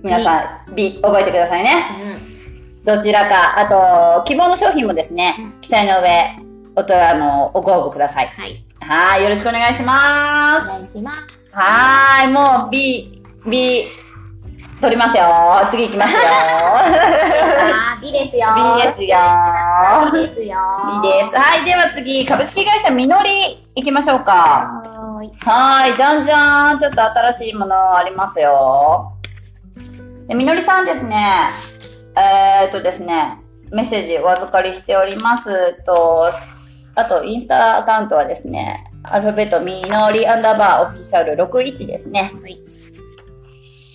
[0.02, 1.84] 皆さん、B、覚えてくださいね。
[2.78, 2.84] うん。
[2.84, 3.66] どちらか、あ
[4.20, 6.36] と、希望の商品もですね、うん記載の上、
[6.76, 8.28] おと、あの、ご応募ください。
[8.28, 8.64] はい。
[8.80, 10.68] はい、よろしくお願いします。
[10.70, 11.18] お願いします。
[11.52, 13.84] はーい、もう B、B、
[14.80, 15.24] 取りますよ。
[15.70, 16.20] 次行きますよ。
[18.26, 18.46] ですよ。
[18.54, 19.18] B ですよ。
[20.12, 20.58] 美ですよ。
[21.02, 21.36] B です。
[21.36, 24.32] はい、では次、株式会社みのり行きましょうか。
[24.32, 25.32] はーい。
[25.40, 26.78] はーい、じゃんじゃん。
[26.78, 29.12] ちょっと新しいものありますよ。
[30.28, 31.16] でみのりさんですね。
[32.16, 33.38] えー、っとですね、
[33.70, 36.32] メッセージお預かりしておりますと、
[36.94, 42.32] あと、インスタアカウントはですね、アルファベットみのりアンダーバーオフィシャル61ですね。
[42.40, 42.58] はい。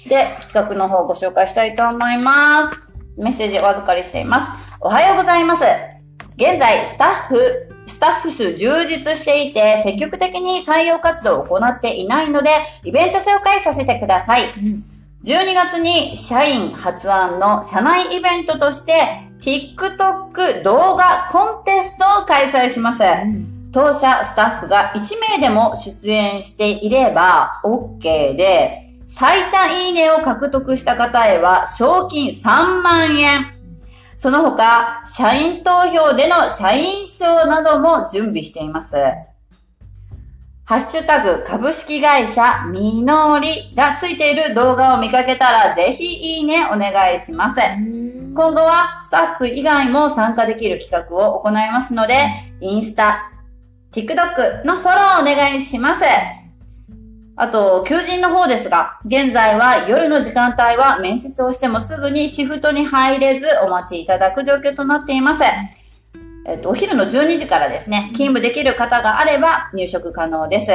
[0.07, 2.90] で、企画の方をご紹介したいと思います。
[3.17, 4.51] メッセージお預かりしています。
[4.79, 5.63] おはようございます。
[6.37, 7.37] 現在、スタッフ、
[7.87, 12.49] スタッフ数充実していて、積極的に採用活動を行っていないので、
[12.83, 14.43] イベント紹介させてください。
[15.23, 18.93] 12月に社員発案の社内イベントとして、
[19.41, 23.03] TikTok 動画コンテストを開催します。
[23.71, 33.45] 当社スタッフが1名でも出演していれば OK で、最多いいねを獲得した方へは賞金3万円。
[34.15, 38.95] その他、社員投票での社員賞なども準備しています。
[40.63, 47.59] ハッシュタグ株式会社みのりがついている動画を見かけたらぜひいいねお願いします。
[47.59, 52.27] 今後はスタッフ以外も参加できる企画を行いますので、
[52.61, 53.29] インスタ、
[53.91, 56.03] TikTok のフォローお願いします。
[57.37, 65.43] あと、求人の方ですが、現在は夜の時間帯は面接をしてもすぐにシフトに入れずお待ちいただく状況となっています。
[66.45, 70.71] えっと、お昼の12時からですね、勤務できる方があれば入職可能です。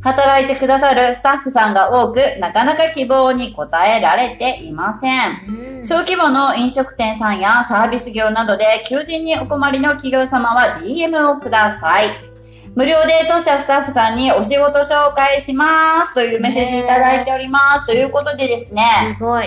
[0.00, 5.82] 働いてくださるスタッフさんが多く、なかなか希望に応えられていません。
[5.84, 12.35] 小規模の飲食店さんやサービス業などで求人にお困りの企業様は DM をください。
[12.76, 17.86] 無料で当社スタッフさんにお仕事紹介しますというメッセージいただいております。
[17.86, 18.84] ということでですね、
[19.16, 19.46] すごい。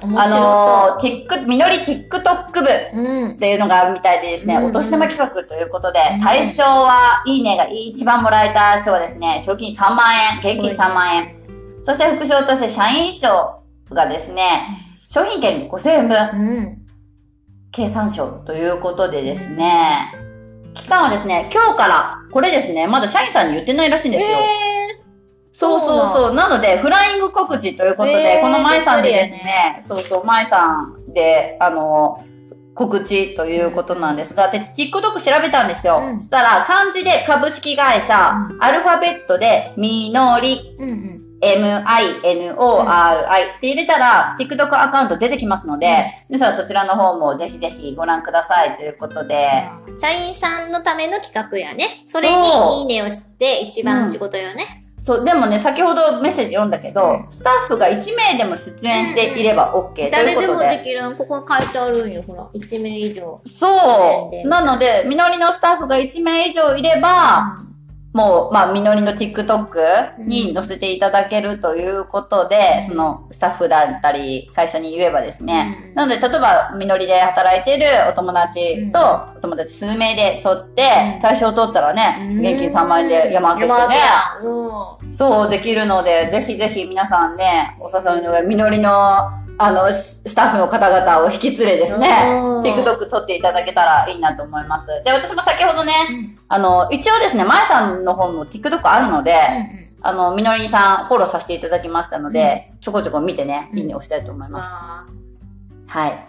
[0.00, 3.38] 面あ白のー、ティック、みのり TikTok 部っ。
[3.38, 11.34] ていうのがあるみたいでですね、うんお年玉企画ということで、うん対象は、いいねが一番もらえた賞はですね、賞金3万円、現金3万円。
[11.84, 14.68] そして副賞として社員賞がですね、
[15.08, 16.16] 商品券5000円分。
[16.18, 16.78] うん。
[17.72, 20.27] 計算書ということでですね、
[20.74, 24.38] 期間はですね、今日から、これですね、まだ社員さんに言ってないらしいんですよ。
[24.38, 24.78] え
[25.52, 26.34] そうそうそう。
[26.34, 32.24] なので、フライング告知ということで、えーこの舞さんでですね、そうそう、舞さんで、あの、
[32.76, 36.00] 告知ということなんですが、で、TikTok 調べたんですよ。
[36.00, 41.27] うんそしたら、漢字で株式会社、うアルファベットで、みのり、ーうんうん。
[41.40, 49.62] M-I-N-O-R-I って入れたら、TikTok アカウント出てきますので、皆さんそちらの方もぜひぜひご覧くださいということで、
[50.00, 52.02] 社員さんのための企画やね。
[52.06, 54.84] それにいいねをして一番仕事よね。
[55.00, 60.46] そう、でもね、先ほどメッセージ読んだけど、スタッフが1名でも出演していれば OK という誰ことで。
[60.46, 61.16] でもできる。
[61.16, 62.44] ここ書いてあるんよ、ほら。
[62.52, 63.40] 1名以上。
[63.46, 64.34] そう。
[64.34, 67.58] でなので、みのりのスタッフが1名以上いれば、
[68.12, 72.88] もう、まあ、みのりの TikTok に載せていただけるということで、うん。
[72.88, 75.94] そのスタッフだったり、会社に言えばですね、うん。
[75.94, 78.98] なので、例えば、みのりで働いているお友達と、
[79.36, 80.82] お友達数名で取って、
[81.16, 81.20] うん。
[81.20, 83.96] 対象を取ったらね、現金3万円で山分けしてね、
[85.12, 85.50] そう。
[85.50, 92.08] できるので、ぜひぜひ皆さんね、お誘いの上、みのりの、あの、ススタッフの方々を引き連れですね、
[92.42, 94.88] うん TikTok 撮っていただけたらいいなと思います。
[95.04, 96.38] で、私も先ほどね、うん。
[96.48, 99.34] あの、一応ですね、まえさんの方も TikTok あるので、
[100.00, 103.78] あの、みのりさんフォローさせていただきましたので、ちょこちょこ見てね、うん。
[103.80, 104.72] いいね押したいと思います。
[104.72, 105.06] わ
[105.86, 106.28] はい。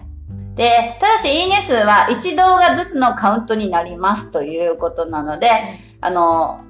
[0.55, 5.49] で、ただし、いいね数は1動画ずつのカウントになりますということなので、
[6.01, 6.61] あの、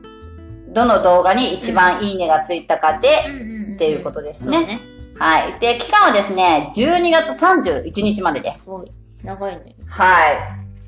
[0.70, 4.80] どの動画に一番いいねがついたかで、ーっていうことですね。
[5.20, 5.60] はい。
[5.60, 8.64] で、期間はですね、12月31日までです。
[8.64, 8.92] すごい。
[9.24, 9.76] 長いね。
[9.88, 10.38] はい。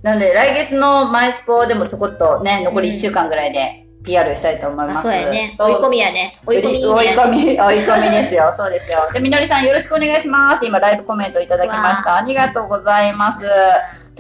[0.02, 5.00] なので、来月のマイスポでもちょこっとね、残り1週間ぐらいで PR したいと思います。
[5.00, 5.54] あ、そうやね。
[5.60, 6.32] 追い込みやね。
[6.46, 6.86] 追い込み。
[6.86, 8.54] 追い込み、追い込みですよ。
[8.58, 9.00] そうですよ。
[9.14, 10.66] で、みのりさんよろしくお願いします。
[10.66, 12.16] 今、ライブコメントいただきました。
[12.16, 13.42] ありがとうございます。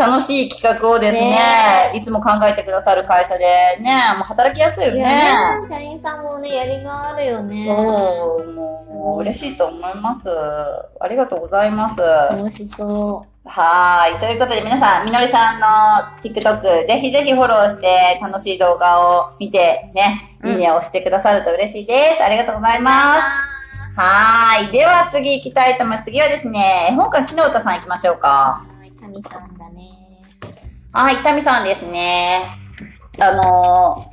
[0.02, 5.02] 楽しい企画をですね、ねいつも考えてくださる会社でね、もう働きやすいよいね。
[5.02, 7.66] やね、社員さんもね、やりがあるよね。
[7.66, 10.28] そう、もう、嬉しいと思います。
[11.00, 12.02] ありがとうございます。
[12.02, 14.20] 楽しそはーい。
[14.20, 15.68] ということで皆さん、みのりさんの
[16.22, 22.24] TikTok、ぜひぜひフォローして楽しい動画を見てね、うんいいねを押してくださると嬉しいです。
[22.24, 22.80] ありがとうござう。
[22.80, 23.22] います。
[23.96, 24.72] はーい。
[24.72, 26.06] では次行きたいと思います。
[26.06, 28.28] 次はですね、絵本館木の歌さん行きましょうか。
[28.30, 29.61] はい、神さん
[30.94, 32.44] はい、タミさんですね。
[33.18, 34.06] あの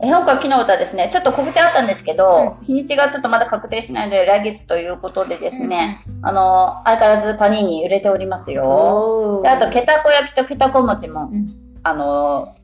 [0.00, 9.40] ー、絵本館木の歌ですね、ちょっと告知あったんですけど、日にちがちょっとまだ確定してないので、来月ということでですね、あのー、相変わらずパニーニ売れておりますよ。
[9.42, 11.48] であと、ケタコ焼きとケタコ餅も、うん
[11.82, 12.54] あの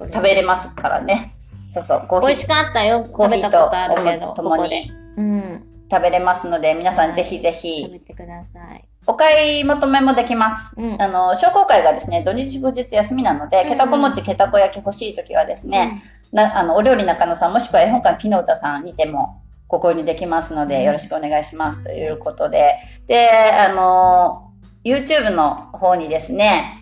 [0.00, 1.36] ー、食べれますからね。
[1.72, 3.04] そうそう、コーヒー美味しかったよ。
[3.04, 4.90] コーヒーとあるけど、と共に。
[5.16, 5.64] うん。
[5.88, 8.84] 食べれますので、皆さんぜひぜ食ひ、べてください。
[9.06, 10.74] お買い求めもできます。
[10.76, 11.02] うん。
[11.02, 22.76] あの、商工会がですね、土日祝日休みなので、うんケタコ餅、ケタコ焼き欲しい時はですね、な、あの、お料理中野さんもしくは絵本館木の歌さんにてもご購入できますので、うんよろしくお願いしますということで。
[23.08, 24.52] で、あの、
[24.84, 26.78] YouTube の方にですね、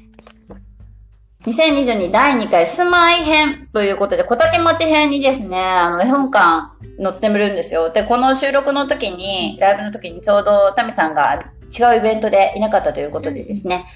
[1.47, 6.69] 2022第2回住まい編ということで、小竹町編にですね、あの、絵本館
[7.03, 7.91] 載ってみるんですよ。
[7.91, 11.43] で、この収録の時に、ライブの時にちょうどタミさんが
[11.77, 13.87] 違うイベントでいなかったということでですね、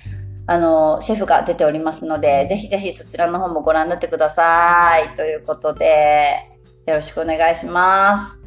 [0.47, 5.17] あの、シェフが出ておりますので、ぜひぜひそちらの方もご覧になってください。
[5.17, 6.51] ということで、
[6.87, 8.45] よろしくお願いします。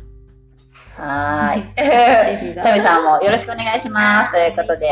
[1.02, 2.56] はーい。
[2.56, 4.32] タミさんもよろしくお願いします。
[4.32, 4.90] ということで。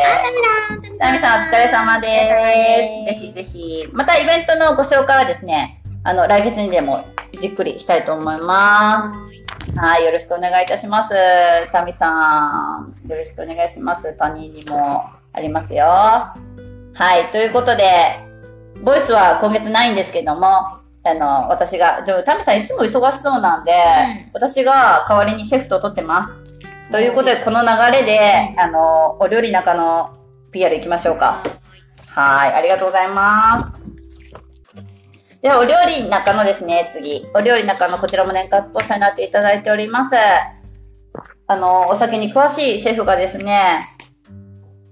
[1.00, 3.14] タミさんお疲れ様です。
[3.14, 3.88] ぜひぜひ。
[3.94, 7.06] またイベントのご紹介はですね、あの、来月にでも
[7.40, 9.45] じっくりしたいと思います。
[9.78, 11.14] はい、よろしくお願いいたします。
[11.74, 14.16] タミさん、よろしくお願いします。
[14.18, 15.86] パニーにもありますよ。
[15.86, 16.34] は
[16.96, 17.84] い、ということで、
[18.82, 26.44] ボイスは今月ないんですけども、あの、私が、じゃあタミさんいつも忙しそうなんで、うん私が代わりにシェフと撮ってます。
[26.90, 30.18] ということで、この流れで、あの、お料理中の
[30.52, 31.44] PR 行きましょうか。
[32.08, 33.85] はい、ありがとうございます。
[35.46, 37.24] では、お料理中のですね、次。
[37.36, 40.16] お料理中のこちらも年間スポンサーになっていただいております。
[41.46, 43.86] あの、お酒に詳しいシェフがですね、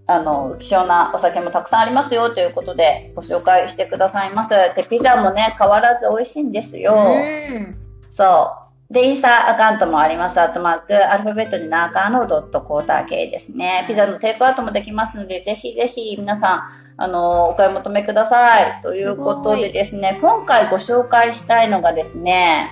[0.05, 4.51] あの、希少なお酒もたくさんありますよということでご紹介してくださいます。
[4.75, 6.93] で、ピザもね、変わらず美味しいんですよ。
[6.93, 7.75] うん。
[8.11, 8.55] そ
[8.91, 8.93] う。
[8.93, 10.39] で、インスタアカウントもあります。
[10.39, 13.85] アットマーク、アルファベットに中のドットコーター系ですね。
[13.87, 18.81] ピザのテイクアウトもできますので、ぜひぜひ皆さん、あの、お買い求めください。
[18.81, 22.71] ということでですね、今回ご紹介したいのがですね、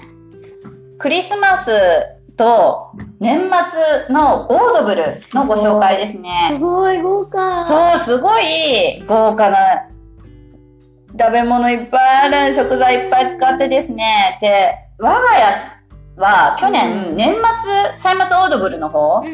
[1.00, 1.72] クリスマス
[2.38, 5.04] と年末のオードブル
[5.34, 6.50] のご紹介ですね。
[6.52, 7.64] すごい豪華。
[7.64, 9.88] そう、すごい豪華な
[11.20, 14.38] 食べ物いっぱいある、食材いっぱい使ってですね。
[14.42, 15.82] で、我が家
[16.18, 17.42] は去年、うん年末、
[17.98, 19.30] 歳末オードブルの方をうんう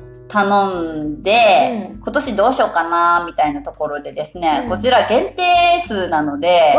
[0.00, 0.03] ん。
[0.34, 2.00] 頼んで、うん。
[2.00, 4.68] 今年どうしようかな、みたいなところでですね、うん。
[4.70, 6.72] こちら限定数なので、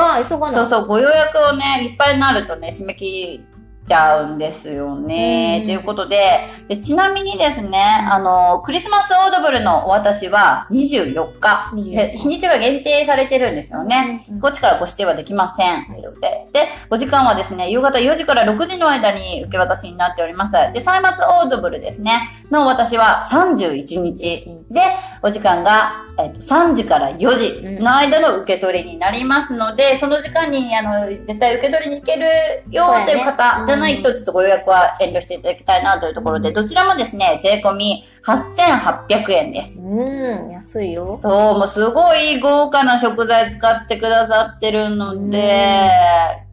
[0.54, 3.55] そうそう、ご予約をね、いっぱいになるとね、締め切っ
[3.88, 5.60] ちゃうんですよね。
[5.62, 11.72] うんということでで、ちなみにですね、あの、クリスマスオードブルのお渡しは24日。
[11.74, 14.26] 24で日にちが限定されてるんですよね。
[14.42, 15.86] こっちからご指定はできません。
[16.22, 20.54] で、で、お時間はですね、夕方4時から6時の間に受け渡しになっております。
[20.74, 22.30] で、歳末オードブルですね。
[22.50, 24.82] の私は31日で、
[25.22, 32.28] お時間が、えっと、3時から4時の間の受け取りになりますので、その時間に、あの、絶対受け取りに行ける
[32.72, 39.82] よっていう方じゃないと、ちょっとご予約は遠慮していただきたいなというところで、どちらもですね、税込み8800円です。
[39.82, 41.20] うん、安いよ。
[41.22, 45.90] そう、もうすごい豪華な食材使ってくださってるので、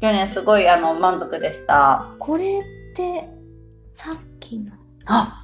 [0.01, 2.05] 去年すごいあの満足でした。
[2.19, 3.29] これって、
[3.93, 4.73] さっきの？
[5.07, 5.43] あ、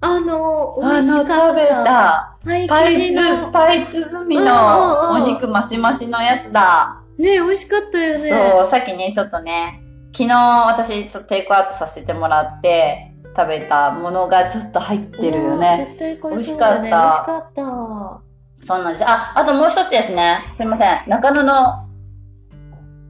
[0.00, 1.36] あの、美あ味しかった。
[1.38, 3.52] の食べた、パイパイ生地のつ、。
[3.52, 6.98] パイ包みのうんお肉マシマシのやつだ。
[7.18, 8.30] ね美味しかったよね。
[8.30, 9.81] そう、さっきね、ちょっとね、
[10.14, 15.86] 昨日私ちょっとテイクアウトさせてもらって食べたものがちょっと入ってるようんね。
[15.88, 16.36] 絶対これ。
[16.36, 18.32] 美味し美味しかかった。
[18.66, 19.04] そうなんです。
[19.08, 20.40] あ、あともう一つですね。
[20.54, 21.02] すいません。
[21.08, 21.88] 中野の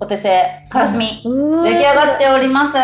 [0.01, 1.23] お手製、からすみ。
[1.25, 2.79] 出出来上がっております。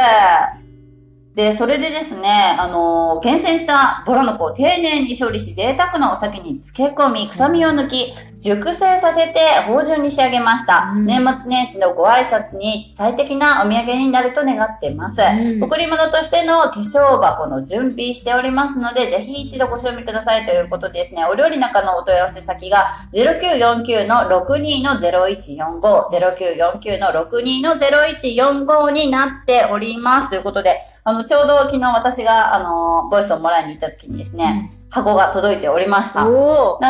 [1.39, 10.93] で、それでですね、あのー厳選したボラの子を丁寧に処理し、贅沢なお酒に漬け込み、臭みを抜き、熟成させて芳醇に仕上げました。
[10.97, 15.21] うん年末年始のご挨拶に最適なお土産になると願っています。
[15.21, 30.31] うん贈り物としての化粧箱の準備しておりますので、ぜひ一度ご賞味くださいということでですね、お料理中のお問い合わせ先が0949の62の0145、0949の62の0145になっております。
[30.31, 30.79] ということで、
[31.09, 36.23] あの、ちょうど昨日私が、あの、ボイスをもらいに行った時にですね、箱が届いておりました。
[36.23, 36.31] な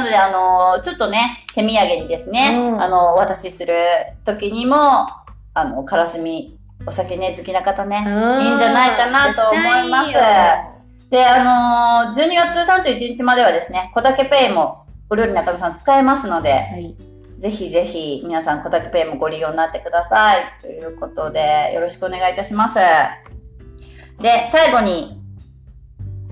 [0.03, 3.77] ので、あのちょっとね、手土産にですね、うんあの、お渡しする
[4.25, 5.07] 時にも、
[5.55, 8.03] あの、からすみ、お酒ね、好きな方ね、いい
[8.57, 10.13] んじゃないかなと思います
[11.11, 16.97] で、あのー12月31日まではですね、小竹ペイも、お料理中野さん使えますので、はい。
[17.39, 20.43] ぜひぜひ皆さん小竹ペイもご利用になってください。
[20.61, 22.81] ということで、よろしくお願いいたします。
[24.21, 25.23] で、最後に、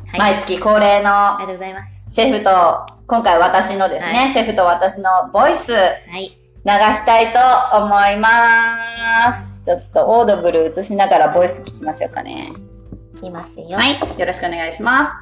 [0.09, 0.34] はい。
[0.34, 2.11] 毎月恒例のありがとうございます。
[2.12, 5.78] シェフと、今回私のですね、はいシェフと私のボイス、は
[6.18, 6.30] い。
[6.64, 7.39] 流したいと
[7.76, 9.61] 思います。
[9.64, 12.53] ちょっとオードブル映しながらボイス聞きましょうかね。
[13.16, 13.76] いきますよ。
[13.76, 14.01] はい。
[14.18, 15.12] よろしくお願いします。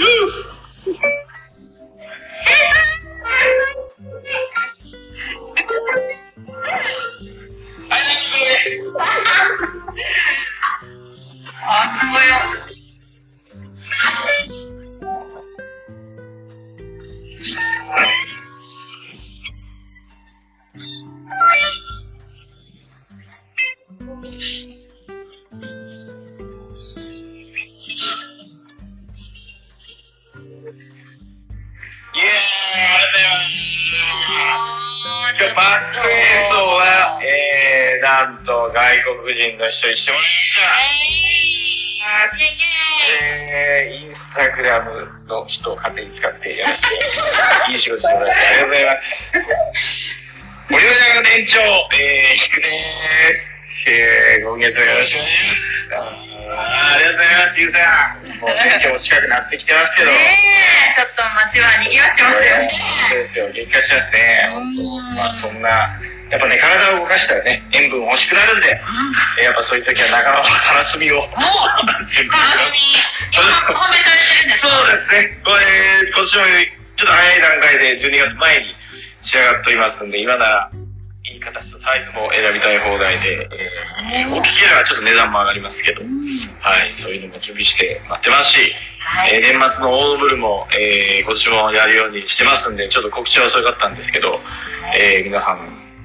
[0.00, 1.29] イ
[39.80, 40.36] 国人の人にしてもらいま
[42.38, 42.60] した。
[43.22, 49.00] えー、インスタグラムの人を勝手に使ってやらせて、いい仕事してもらってありがとうございます。
[50.70, 52.76] 森尾大学年長、えー、ひくでーす。
[53.88, 55.48] えー、今月もよろしくお願いし
[55.88, 56.30] ます。
[56.52, 57.80] あありがとうございます、ゆうさ
[58.14, 58.28] ん。
[58.40, 59.96] もう選挙も近くなってきてます。
[59.96, 60.10] けど。
[66.30, 68.80] やっぱね、体を動かしたらね、塩分欲しくなるんで、
[69.40, 71.26] えやっぱそういう時は仲間のからすみを。
[72.10, 73.02] 準備します。
[74.62, 75.38] そうですね。
[75.42, 75.66] これ、
[76.06, 76.44] 今年も
[76.96, 78.76] ちょっと早い段階で12月前に
[79.22, 80.70] 仕上がっておりますんで、今なら、
[81.24, 83.48] いい形とサイズも選びたい放題で、
[84.12, 86.02] えー、大きければちょっと値段も上がりますけど、
[86.60, 88.60] はい、そういうのも準備して待ってますし、
[89.32, 94.38] えー年末のオードブルも、えー、今年もやるようにしてますんで、ちょっと告知は遅かったんですけど、
[94.94, 95.58] えー、皆さん、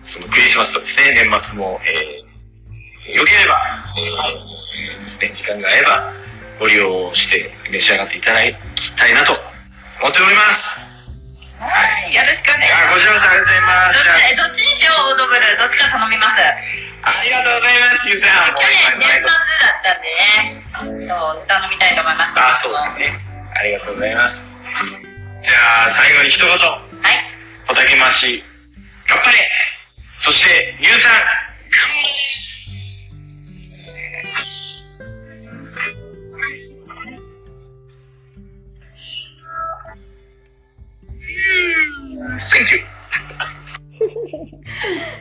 [0.08, 3.60] そのクリスマスとですね、年末も、えー、よければ、
[4.00, 6.14] えー、ですね、時間が合えば、
[6.60, 8.56] ご利用して召し上がっていただき
[8.96, 9.34] たいなと
[10.00, 10.86] 思っております。
[11.60, 11.68] は
[12.08, 12.16] い。
[12.16, 14.36] よろしくお願いしあ、こちらこそありがとうございます。
[14.36, 15.42] どっちにしよう、オードブル。
[15.58, 16.95] どっちか頼みます。
[17.06, 18.56] ありがとうございます、ゆうさん。
[18.58, 22.34] 去年年末だったんでね、そう、歌飲みたいと思います。
[22.34, 23.22] あ、そうですね。
[23.54, 24.34] ありがとうございます。
[25.46, 26.50] じゃあ、最後に一言。
[26.50, 26.60] はい。
[27.70, 28.44] おたけまし、
[29.08, 29.38] 頑張れ
[30.22, 31.02] そして、ゆうさん、
[31.70, 32.16] 頑張れ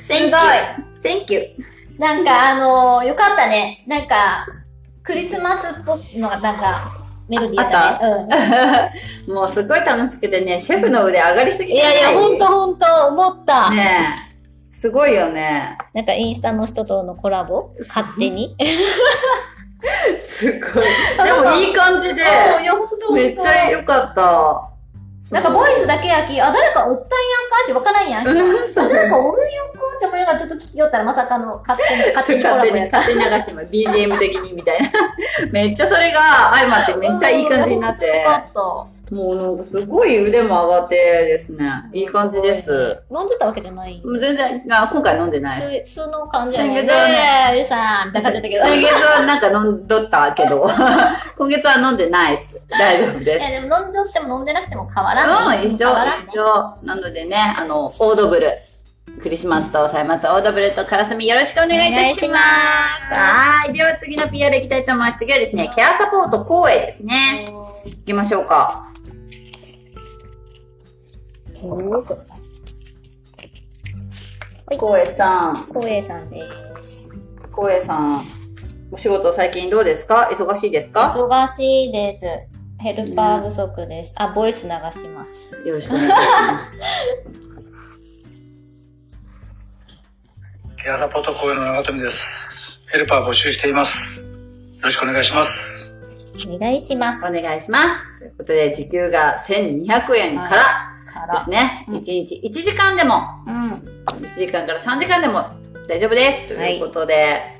[0.02, 1.48] すごい Thank you.
[1.98, 3.84] なんかあのーよかったね。
[3.86, 4.46] なんか、
[5.02, 6.92] クリスマスっぽいのがなんか、
[7.28, 8.92] メロディーだったね。
[9.28, 11.68] もうすっごい楽しくてね、シェフの腕上がりすうん。
[11.68, 13.70] ぎてないいやいや、ほんとほんと、思った。
[13.70, 14.76] ねえ。
[14.76, 15.78] すごいよね。
[15.94, 17.70] なんかインスタの人とのコラボ？
[17.88, 18.54] 勝手に？
[20.22, 20.62] すごい。
[21.24, 22.22] でもいい感じで、
[23.14, 24.68] めっちゃ良かった。
[25.30, 28.28] なんかボイスだけやき、あ、誰かおったんやんかってわからんやん。
[28.28, 28.34] あ、
[28.88, 32.84] 誰かおるんやんかって思いながらちょっと聞きよったらまさかの勝手に、勝手にコラボや。
[32.92, 33.66] 勝手に流してます。
[33.66, 34.90] BGM 的にみたいな。
[35.50, 36.20] めっちゃそれが
[36.52, 39.03] 相まってめっちゃいい感じになってよ、かった。
[39.10, 43.02] もうなんかすごい腕も上がってですね、いい感じです。。
[43.10, 44.00] 飲んでたわけじゃない。
[44.04, 45.86] もう全然、あ今回飲んでない。
[45.86, 46.74] 素素の感じやね。
[46.74, 48.64] 先月はねゆうさん、みたいな感じけど。
[48.64, 50.66] 先月はなんか飲んどったけど、
[51.36, 52.66] 今月は飲んでないです。
[52.70, 53.40] 大丈夫です。
[53.40, 55.56] いや、でも飲んじゃっても飲んでなくても変わらんね。
[55.64, 55.88] うん、一緒、
[56.28, 56.78] 一緒。
[56.82, 58.50] なのでね、あの、オードブル。
[59.22, 62.38] クリスマスと歳末オードブルとカラスミよろしくお願いいたしま
[63.12, 63.18] す。
[63.18, 63.72] はい。
[63.72, 65.20] では次の PR いきたいと思います。
[65.20, 67.48] 次はですね、ケアサポート公営ですね。
[67.84, 68.93] 行きましょうか。
[71.66, 72.12] は
[74.74, 76.42] い公営さん、光栄さんで
[76.82, 77.08] す。
[77.52, 78.22] 公営さん、
[78.90, 80.28] お仕事最近どうですか？
[80.30, 81.14] 忙しいですか？
[81.16, 82.20] 忙しいです。
[82.82, 84.14] ヘルパー不足です。
[84.18, 85.56] あ、ボイス流します。
[85.66, 86.66] よろしくお願いします。
[90.82, 92.16] ケアサポート公演の長富です。
[92.92, 93.88] ヘルパー募集しています。
[93.88, 93.94] よ
[94.82, 95.50] ろしくお願いします。
[96.46, 97.26] お願いします。
[97.26, 98.18] お願いします。
[98.18, 100.93] ということで、時給が1200円からから
[101.26, 101.84] ですね。
[101.88, 103.72] うん1日1時間でも、うん。
[104.22, 105.44] 1時間から3時間でも
[105.88, 106.48] 大丈夫です。
[106.48, 107.54] ということで、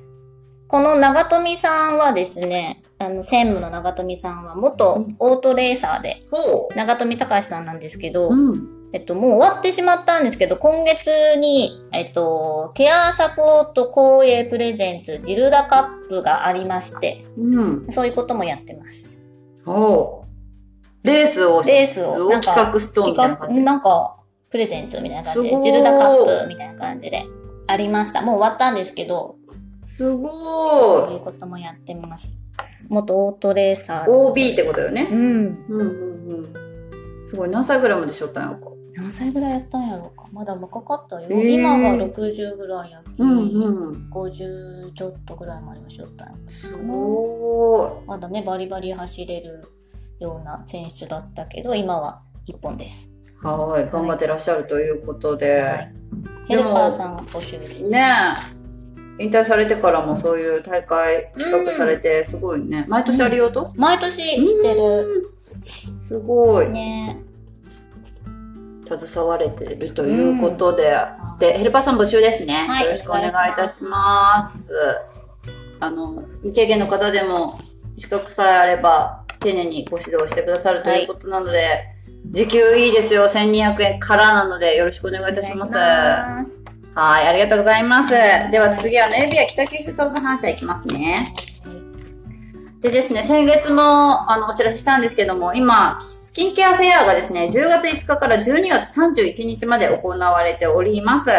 [0.69, 8.33] この長富さんはですね、あの、専務の長富さんは元オートレーサーで、ほ長富隆さんなんですけど、う。
[8.33, 8.75] うん。
[8.93, 11.09] えっと、もう終わってしまったんですけど、今月
[11.41, 17.87] に、えっと、ケアサポート公営プレゼンツジルダカップがありまして、うん。
[17.91, 19.11] そういうこともやってます。
[19.67, 20.24] おう
[21.05, 23.61] レースを、レースを企画しとうみたいな感じ。
[23.61, 24.17] なんか、
[24.51, 27.25] プレゼンツみたいな感じで、ジルダカップみたいな感じで
[27.67, 28.23] ありました。
[28.23, 29.37] もう終わったんですけど、
[29.85, 31.15] すそうごい。
[31.15, 32.39] いうこともやってます。
[32.89, 34.29] 元オートレーサーの。
[34.29, 35.09] OB ってことよね。
[35.11, 35.19] うん。
[35.19, 37.27] うんうんうん。
[37.29, 37.51] すごい。
[37.51, 38.75] 何歳ぐらいまでしょったんやろか。
[38.97, 40.27] 何歳ぐらいやったんやろうか。
[40.33, 41.23] まだ若かったよ。
[41.23, 44.11] へー今が60ぐらいやき、うんうん。
[44.13, 46.35] 50ちょっとぐらいまではしよったんや。
[46.49, 49.69] すごまだね、バリバリ走れる
[50.21, 53.11] ような選手だったけど、今は一本です。
[53.43, 53.47] い。
[53.47, 53.91] はい。
[53.91, 55.61] 頑張ってらっしゃるということで。
[55.61, 55.95] はい。
[56.49, 57.91] ヘルパーさんが募集です。
[57.91, 58.05] ね
[59.19, 59.25] え。
[59.25, 62.85] 引退されてからもそういう大会企画されて、すごいね。
[62.89, 63.53] 毎年ありよう？
[63.53, 65.31] と毎年してる。
[66.01, 66.69] すごい。
[66.69, 67.21] ね
[68.87, 70.95] 携われてるということで、
[71.39, 72.67] で、ヘルパーさん募集ですね。
[72.69, 74.69] はいよろしくお願いいたします。
[75.81, 77.59] あの、未経験の方でも
[77.97, 81.87] 資格さえあれば、丁寧にご指導してくださるということなので、
[82.27, 83.27] 時給いいですよ。
[83.27, 85.75] 1200円からなので、よろしくお願いいたします。
[85.75, 86.65] ます。
[86.95, 88.11] はい、ありがとうございます。
[88.11, 91.35] では次はネビア北九州東部反射いきますね。
[92.81, 101.31] でですね、先月もあのお知らせしたんですけども、今、スキンケアフェアがですね、10月5日から12月31日まで行われております。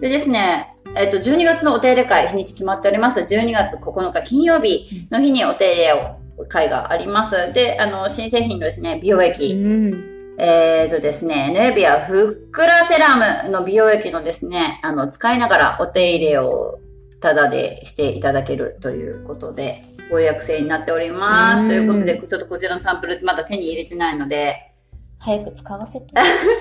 [0.00, 3.20] でですね、えっと、12月のお手入れ会、日にち決まっております。
[3.20, 7.52] 12月9日金曜日の日にお手入れを、会があります。
[7.52, 10.10] で、あの、新製品のですね、美容液、うん。
[10.38, 13.14] えーとですね、ネビアフックラセラ
[13.44, 16.78] ムの美容液のですね、あの、使いながらお手入れを
[17.20, 21.62] タダでしていただけるということで、ご予約制になっております。
[21.62, 24.70] うんということで、ちょっとこちらのサンプルまだ手に入れてないので、
[25.18, 26.06] 早く使わせて。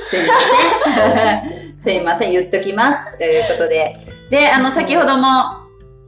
[0.10, 1.80] すいません。
[1.82, 3.18] すいません、言っときます。
[3.18, 3.96] ということで。
[4.30, 5.28] で、あの、先ほども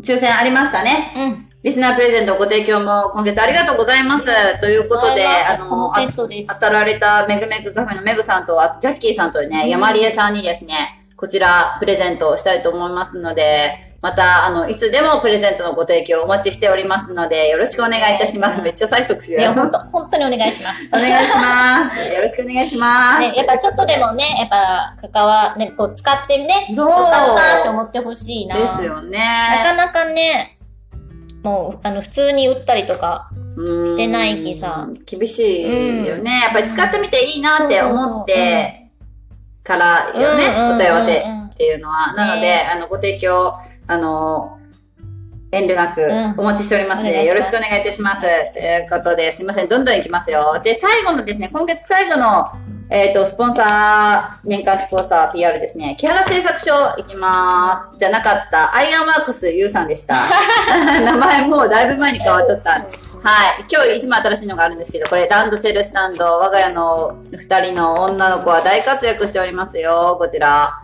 [0.01, 1.13] 抽選ありましたね。
[1.15, 1.51] うん。
[1.64, 4.26] リスナープレゼントご提供も今月ありがとうございます。
[4.59, 6.53] ということで、あこのの、セットです。
[6.55, 18.59] 当たられたメグメグカフェのメグさんと、あとジャッキーさんとね、山里さんにですね、こちらプレゼントをしたいと思いますので、また、あの、いつでもプレゼントのご提供お待ちしておりますので、よろしくお願いいたします。
[18.64, 19.62] めっちゃ催促しいや、てる。
[19.62, 20.89] ほんと、本当にお願いします。
[20.91, 21.99] お願いします。
[22.12, 23.20] よろしくお願いします。
[23.20, 28.55] ね、やっぱちょっとでもね、やっぱ、関わ、ね、こう、使ってね、そうよかったって思ってほしいな。
[28.55, 29.64] ですよなね。
[29.64, 30.57] かなかね、
[31.44, 34.88] もう、あの、普通に売ったりとか、うんしてないきさ。
[35.06, 36.42] 厳しいよね。
[36.42, 38.89] やっぱり使ってみていいなって思って
[39.64, 42.14] からよね、うん答え合わせっていうのは。
[42.14, 43.54] なので、ねあの、ご提供、
[43.88, 44.58] あの、
[45.52, 48.22] 遠慮なくうんお待ちしておりますので、お願いしますよろしくお願いいたします。
[48.22, 48.28] と
[48.60, 50.62] いうことで、すいません、どんどんいきますよ。
[50.64, 52.52] で、最後のですね、今月最後の、
[52.94, 55.96] えっ、と、スポンサー、年間スポンサー PR ですね。
[55.98, 58.00] 木原製作所行きまーす。
[58.00, 58.76] じゃなかった。
[58.76, 60.16] アイアンワークスゆうさんでした。
[61.00, 62.72] 名前もうだいぶ前に変わっとった。
[62.72, 62.84] はい。
[63.72, 66.26] 今日一番新しいのがあるんですけど、これランドセルスタンド。
[66.26, 70.18] 我が家の二人の女の子は大活躍しておりますよ。
[70.20, 70.82] こちら。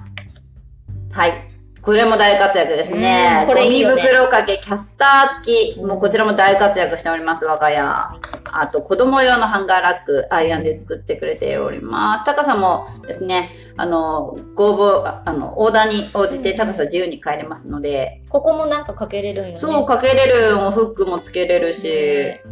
[1.11, 1.56] はい。
[1.87, 3.43] これも大活躍ですね。
[3.43, 5.81] うんこれいいよねゴミ袋掛け、キャスター付き。
[5.81, 7.79] もうこちらも大活躍しております、我が家。
[7.79, 12.25] あと、子供用のハンガーラック、アイアンで作ってくれております。
[12.25, 19.57] 高さもですね、あの、ご応募、あの、オーダーに応じて高さ自由に変えれますので、ここもなんかかけれるんよね。
[19.57, 21.87] そう、かけれる、もうフックもつけれるし、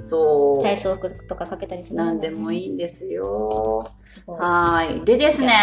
[0.02, 0.64] そう。
[0.64, 3.92] 体操服とかかけたりするなんでもいいんですよ。
[4.06, 5.06] すごいはーい。
[5.06, 5.54] でですね、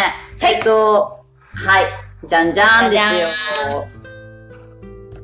[0.42, 1.21] えっと、
[1.55, 1.84] はい。
[2.26, 3.28] じゃんじゃんですよ
[3.88, 4.03] じ。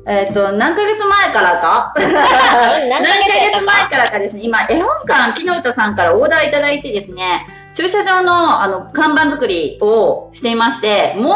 [0.07, 1.93] えっと、何ヶ月前からか？
[1.95, 11.35] 何何ヶ月前前からかですね、今、絵本館、木の歌さんからオーダーいただいてですね、駐車場の、あの、看板作りをしていまして、もう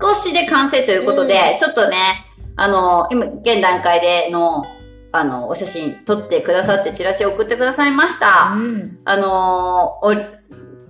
[0.00, 2.26] 少しで完成ということで、ちょっとね、
[2.56, 4.66] あの、今、現段階での、
[5.12, 8.52] あの、お写真撮ってくださって、チラシを送ってくださいました。
[8.54, 8.98] うん。
[9.04, 9.98] あの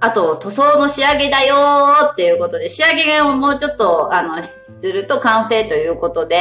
[0.00, 6.40] あと、塗装の仕上げだよーっていうことで、仕上げをもうちょっと、あの、すると完成ということで、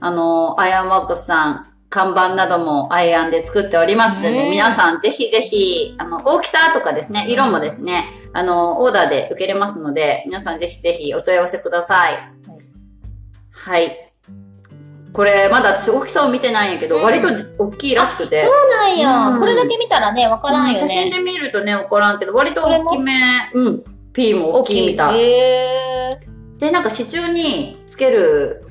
[0.00, 12.18] あのーアイアンワークスさん、看板などもアイアンで作っておりますので、うん皆さんぜひぜひ、あの、大きさとかですね、色もですね、あの、オーダーで受けれますので、皆さんぜひぜひお問い合わせください。
[13.50, 14.03] はい。
[15.14, 18.42] これ、まだ私大きさを見てないんやけど、うん割と大きいらしくて。
[18.42, 20.78] そうなんや、うんこれだけ見たらね、わからんよね。
[20.78, 23.12] 写真で見るとね、わからんけど、割と大きめ、
[23.54, 23.84] うん。
[24.12, 25.20] P も大きいみたい。
[25.20, 26.20] へ
[26.58, 28.66] で、なんか支柱につける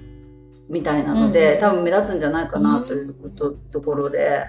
[0.67, 4.43] みたいなので、うん多分目立つんじゃないかなうんということ、ところで。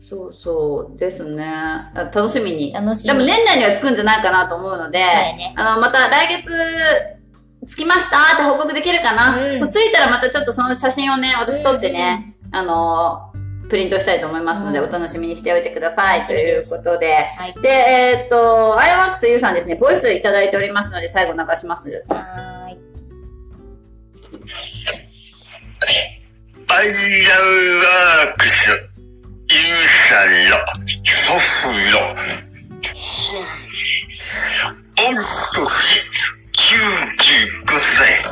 [0.00, 1.42] そうそうですね。
[1.46, 2.74] あ楽しみにー。。
[2.74, 3.06] 楽しみ。
[3.06, 6.50] でも年内にはつくんじゃないかなと思うので、ねあの、また来月、
[7.66, 13.32] つきましたって報告できるかな、うんもうついたらまたちょっとその写真をね、私撮ってね、あの、
[13.68, 16.22] プリントしたいと思いますので、うんお楽しみにしておいてください。
[16.22, 17.14] ということで。
[17.36, 17.54] はい。
[17.60, 22.04] で、えーっと、アイアンワークスユーさんですね、ボイスいただいておりますので、最後流します。
[22.08, 22.78] はーい。
[26.68, 26.94] アイアン
[27.78, 28.80] ワークス、ユー
[30.08, 30.56] さんの
[31.04, 31.98] 祖父の、
[34.96, 36.04] 御年
[36.56, 38.22] 95歳。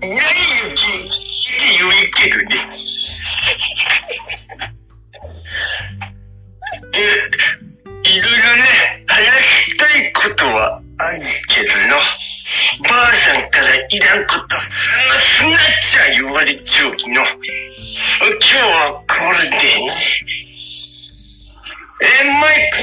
[0.00, 1.16] 何よ元気
[1.48, 2.56] って言うけどね。
[6.92, 6.98] え、
[8.08, 11.96] いろいろね、話したいことはあるけどな。
[12.88, 14.62] ばあさんからいらんこと話
[15.20, 17.22] すなっちゃ言われちゃうきの。
[17.22, 17.26] 今
[18.40, 19.60] 日はこれでね。
[22.02, 22.78] え、マイク、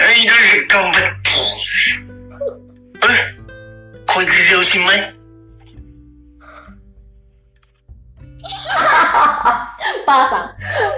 [0.00, 1.30] いろいろ頑張って。
[3.02, 5.14] え、これでおしまい？
[10.06, 10.54] ばあさん。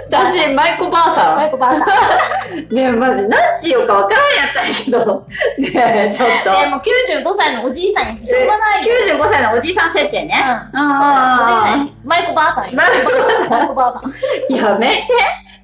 [0.09, 1.87] 私、マイコばあさマイコばあさん。
[1.87, 2.75] ん。
[2.75, 5.25] ねえ、マジ、何しようかわからんやったんやけど。
[5.57, 5.71] ね
[6.11, 6.51] え、ちょっと。
[6.51, 8.25] え、もう95歳のおじいさんや。
[8.25, 8.93] しょうがないよ。
[9.17, 10.35] 95歳のおじいさん設定ね。
[10.73, 10.81] うん。
[10.81, 12.77] うんそうおじいさんやマイコばあさんよ。
[12.77, 14.55] マイコばあさんマイコばあさん。
[14.55, 15.03] やめて。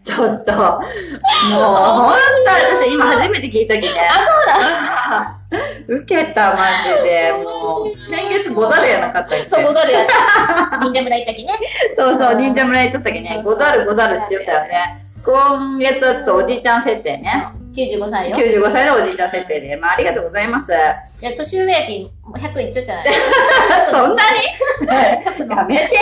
[0.06, 0.52] ちょっと。
[0.54, 2.20] もう、ほんと、
[2.78, 3.90] 私今初めて聞いたきね。
[4.08, 4.14] あ、
[5.50, 6.00] そうだ。
[6.00, 6.66] 受けた、マ
[6.98, 7.32] ジで。
[7.34, 9.50] もう、先月ござるやなかったっけ？
[9.50, 10.78] そう、ござるやった。
[10.78, 11.54] 忍者村行ったきね。
[11.98, 13.42] そうそう、忍者村行ったっけね。
[13.44, 15.06] ござるござるって言ったよね。
[15.26, 17.48] 今月はちょっとおじいちゃん設定ね。
[17.76, 18.38] 95歳よ。
[18.38, 19.76] 95歳のおじいちゃん設定で。
[19.76, 20.72] まあ、ありがとうございます。
[20.72, 20.76] い
[21.26, 23.06] や、年上やき、100一緒じゃない？
[23.92, 24.24] そんな
[25.48, 25.50] に？
[25.50, 25.98] やめて。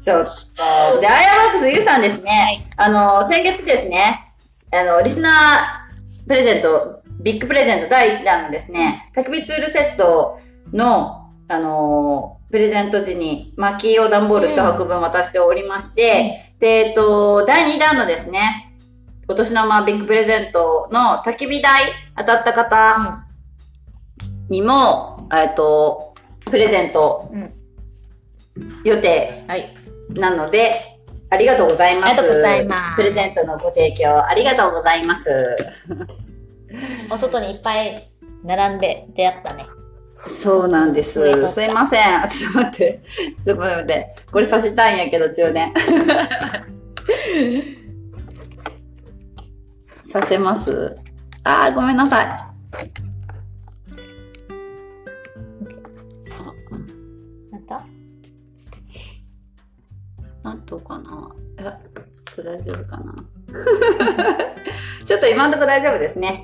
[0.00, 1.00] ちょっと。
[1.00, 2.68] で、アイアンワークスゆうさんですね。
[2.76, 4.32] あの、先月ですね、
[4.72, 10.38] あの、リスナープレゼント、ビッグプレゼント第1弾のですね、焚き火ツールセット
[10.72, 18.74] の、あの、プレゼント時に薪用段ボール1箱分渡しておりまして、で、えっと、第2弾のですね、
[19.28, 21.82] お年玉ビッグプレゼントの焚き火台
[22.16, 23.24] 当たった方
[24.48, 26.14] にも、えっと、
[26.46, 27.58] プレゼントうん
[28.84, 29.74] 予定はい。
[30.18, 30.98] なので、
[31.30, 32.10] ありがとうございます。
[32.10, 35.56] ありがとうございますプレゼントのご提供ありがとうございます。
[37.10, 38.10] お外にいっぱい
[38.44, 39.66] 並んで出会ったね。
[40.42, 41.12] そうなんです。
[41.12, 42.22] すいません。
[42.24, 43.00] あ ちょっと待って。
[43.44, 44.14] ちょっと待って。
[44.30, 45.72] これ刺したいんやけど、中年。
[50.10, 50.94] 刺せます
[51.44, 52.28] あー、ごめんなさい。
[60.48, 61.30] なんとかな？
[61.58, 61.72] え、ちょっ
[62.36, 63.14] と大丈夫かな？
[65.04, 66.42] ちょっと今のところ大丈夫ですね。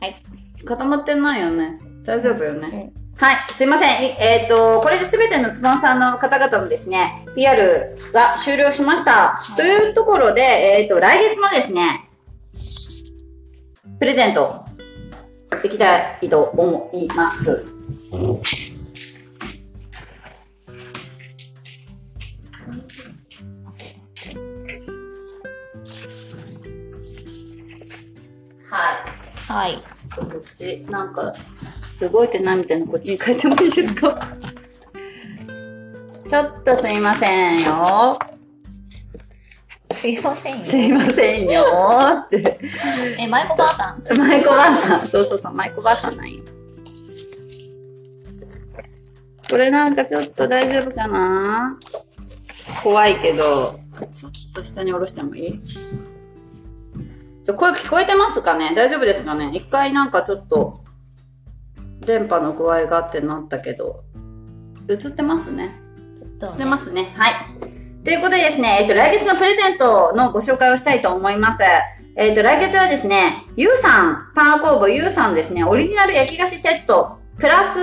[0.00, 0.22] はい。
[0.64, 1.80] 固まってないよね。
[2.04, 2.92] 大丈夫よね。
[3.16, 4.06] はい、すいません。
[4.06, 9.40] いえっ、と、これで全てのスポンサーの方々のですね、PR が終了しました。
[9.56, 12.10] というところで、えっ、と、来月のですね、
[13.98, 14.64] プレゼント、
[15.64, 17.64] いきたいと思います。
[28.70, 28.96] はい。
[29.52, 29.80] はい。
[29.80, 31.32] ちょっとこっち、なんか、
[32.00, 34.28] 動いてないみたいなこっちに変えてもいいですか？
[36.28, 38.18] ちょっとすいませんよ。
[39.92, 40.64] すいませんよ。
[40.64, 41.62] すいませんよ
[42.24, 42.58] って。
[43.18, 44.18] え、舞子ばあさん。
[44.18, 45.08] マイコばあさん。
[45.08, 46.42] そうそうそう、マイコばあさんなんよ。
[49.48, 51.78] これなんかちょっと大丈夫かな？
[52.82, 53.78] 怖いけど、
[54.12, 55.60] ちょっと下に下ろしてもいい？
[57.46, 58.72] ちょ声聞こえてますかね？
[58.74, 59.50] 大丈夫ですかね？
[59.52, 60.80] 一回なんかちょっと、
[62.00, 64.02] 電波の具合があってなったけど、
[64.88, 65.80] 映ってますね。
[66.40, 67.14] どうしてますね。
[67.16, 67.34] はい。
[68.02, 71.62] ということでですね、えっと、来月のプレゼントのご紹介をしたいと思います。
[72.16, 77.78] えっと、来月はですね、ゆうさん、パン工房ゆうさんですね、オリジナル焼き菓子セット、プラス、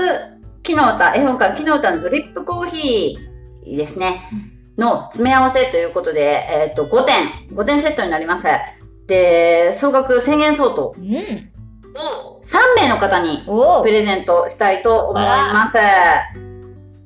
[0.62, 4.30] 木の歌、絵本館木の歌のドリップコーヒーですね、
[4.78, 8.48] の詰め合わせということで、えっと、5点、5点セットになります。
[9.14, 11.54] で、総額1000円相当うん。
[11.96, 15.78] を3名の方におプレゼントしたいと思います。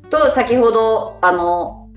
[0.09, 1.89] と、先ほど、あの、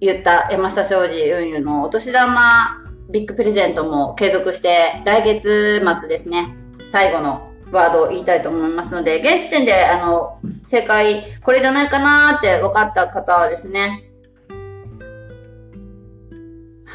[0.00, 6.54] 言った山下商事運輸のお年玉ビッグプレゼントも継続して、来月末ですね、
[6.92, 14.10] 最後のワードを言いたいと思いますので、現時点で、あの、正解、これじゃないかなーって分かった方はですね、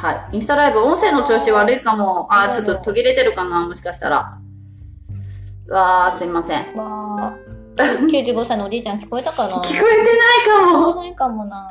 [0.01, 0.37] はい。
[0.37, 2.27] インスタライブ、音声の調子悪いかも。
[2.31, 4.37] あー、ちょっと途切れてるかなもしかしたら。
[5.67, 6.75] うわー、すいません。
[6.77, 8.07] わー。
[8.07, 9.55] 95歳のおじいちゃん聞こえたかな？
[9.59, 10.03] 聞こえて
[10.57, 10.91] ないかも。
[10.91, 11.67] 聞こえないかもな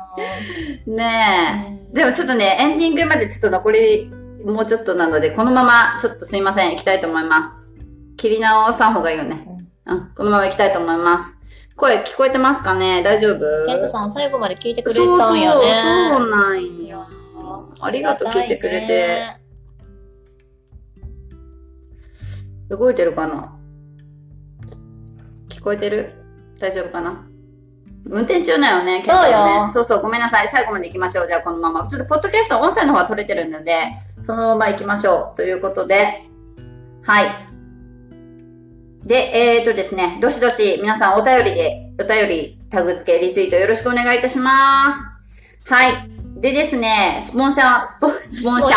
[0.87, 1.71] ねえ。
[1.71, 4.11] うんでもちょっとね、エンディングまでちょっと残り、
[4.45, 7.73] もうちょっとなので、このまま、ちょっとすいません、行きたいと思います。
[8.15, 9.43] 切り直さん方がいいよね。
[9.87, 11.35] うん、このまま行きたいと思います。
[11.75, 13.01] 声聞こえてますかね？
[13.01, 13.39] 大丈夫？
[13.65, 15.61] ケントさん最後まで聞いてくれそうそう、たんやね。
[16.11, 17.07] そうなんよ。
[17.81, 19.37] ありがとう、聞いてくれて。
[22.69, 23.57] 動いてるかな？
[25.49, 26.13] 聞こえてる？
[26.59, 27.25] 大丈夫かな？
[28.05, 30.47] 運転中だよね、結構ねそうよそうそう、ごめんなさい。
[30.49, 31.27] 最後まで行きましょう。
[31.27, 31.87] じゃあ、このまま。
[31.87, 33.91] ちょっと、ポッドキャスト、音声の方は取れてるので、
[34.25, 35.37] そのまま行きましょう。
[35.37, 36.23] ということで、
[37.03, 37.29] はい。
[39.03, 39.15] で、
[39.57, 44.93] えーとですね、どしどし皆さんお便りで、お便り、タグ付け、リツイートよろしくお願いいたしま
[45.65, 45.71] す。
[45.71, 46.18] はい。
[46.41, 48.71] でですね、スポンサー、スポ、スポンサー。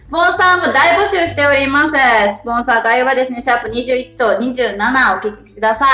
[0.00, 1.92] スポンサーも大募集しております。
[2.40, 5.88] スポンサー概要はですね、シャープ21と27お聞きください。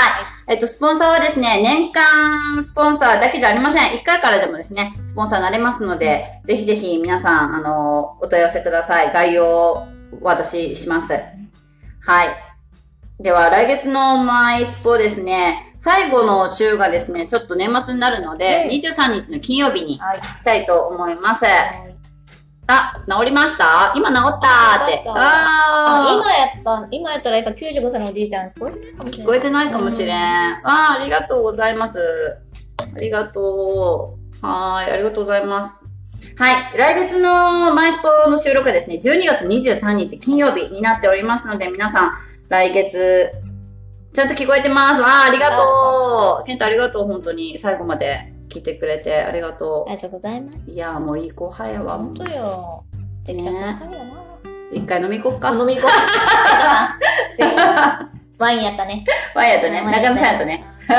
[0.47, 3.99] えっと、スポンサーはですね、年間スポンサーだけじゃありません。
[3.99, 9.13] 1回からでもですね、スポンサーになれますので、ぜひぜひ皆さん、あの、お問い合わせください。
[9.13, 9.87] 概要を
[10.21, 11.13] お渡しします。
[11.13, 12.29] はい。
[13.19, 20.21] では、来月のマイスポですね、最後の週がですね、ちょっと年末になるので、うん23日の金曜日にはい。
[20.21, 21.43] したいと思います。
[22.67, 23.91] あ、治りました？
[23.93, 25.03] 今治ったって。
[25.05, 26.49] あーあ、今やっ
[26.81, 30.61] た、今やったらやっぱ95歳のおじいちゃん聞こえてないかもしれない。
[30.61, 30.69] 聞こえてないかもしれん。
[30.69, 31.99] ああ、ありがとうございます。
[32.95, 34.45] ありがとう。
[34.45, 35.85] はーい、ありがとうございます。
[36.37, 36.77] はい。
[36.77, 42.11] 来月のマイスポの収録はですね、12月23日金曜日になっておりますので、皆さん、
[42.47, 43.29] 来月、
[44.13, 45.01] ちゃんと聞こえてます。
[45.03, 46.45] ああ、ありがとう。
[46.45, 47.57] ケントありがとう、本当に。
[47.57, 50.57] 最後まで聞いてくれてありがとありがとうございます。
[50.67, 50.71] う。
[50.71, 51.97] いやー、もういい後輩やわ。
[51.97, 52.83] ほんとよ。
[53.25, 54.13] できたばっかりやな。
[54.71, 55.49] 一回飲み行こっか。
[55.51, 55.91] 飲み行こう。
[58.37, 59.03] ワインやったね。
[59.33, 60.63] ワイヤとね、中野さんとね。。
[60.87, 60.95] 行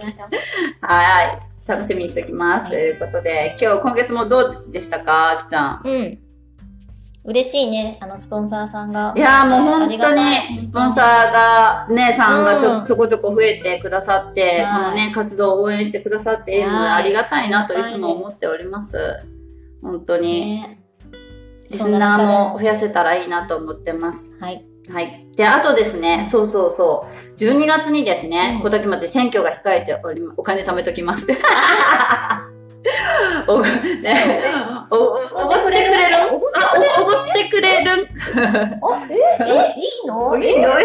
[0.00, 0.30] きましょう。
[0.86, 1.38] はい。
[1.68, 2.64] 楽しみにしておきます。
[2.64, 5.80] はいということで、今日、今月もどうでしたかあきちゃん？
[5.84, 6.18] うん。
[7.24, 9.12] 嬉しいね、あの、スポンサーさんが。
[9.14, 18.98] いやーもう本当に、スポンサーが、ね、さんがちょ,、うんちょこちょこ増えてくださって、はいこのね、活動を応援してくださっているので、はいありがたいなといつも思っております。
[19.82, 20.62] 本当に。
[20.62, 20.76] ね
[21.70, 24.38] リスナーも増やせたらいいなと思ってます。
[24.40, 24.64] はい。
[24.92, 25.26] はい。
[25.36, 27.36] で、あとですね、そうそうそう。
[27.36, 31.26] 12月にですね、うん小竹町選挙が控えており、お金貯めときます。
[33.46, 34.42] お、ね、
[34.90, 36.16] お、お、おごってくれる？
[36.16, 38.08] あ、お、おごってくれる？
[38.80, 38.98] お、え、
[39.40, 40.36] え、いいの？
[40.42, 40.70] いいの？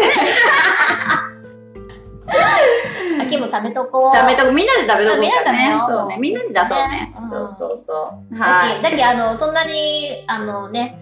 [3.22, 4.16] 秋も食べとこう。
[4.16, 5.20] 食べとこ、みんなで食べとこう。
[5.20, 7.92] みんなで食べようそうね、みんなで出そうねそうそうそ
[8.30, 8.38] う。
[8.38, 8.76] だはい。
[8.76, 10.98] け、だけ、あの、そんなに、あのね、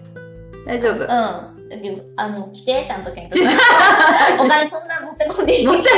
[0.65, 1.05] 大丈夫う。
[1.05, 1.07] ん。
[2.15, 3.43] あの、来て、ちゃんと検索。
[4.41, 5.67] お金そんな持ってこんでいい？
[5.67, 5.89] 持って、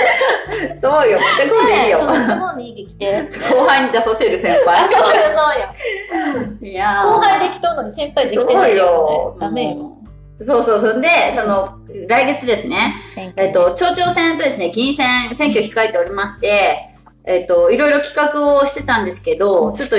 [0.80, 1.98] そうよ、持ってこんでいいよ。
[1.98, 2.04] て
[2.38, 3.22] こんでいいで来て。
[3.50, 4.88] 後輩に出させる先あ、輩。
[4.88, 6.70] そうよ、そうよ。
[6.70, 9.36] いやー後輩できとんのに先輩できてそうないよ。
[9.40, 9.92] ダメよ。
[10.40, 11.78] そうそう、そんで、その、
[12.08, 12.94] 来月ですね、
[13.36, 16.76] えっと、町長選とですね、議員選、選挙控えておりまして、
[17.24, 19.96] えっと、いろいろ企画をしてたんですけど、ちょっと、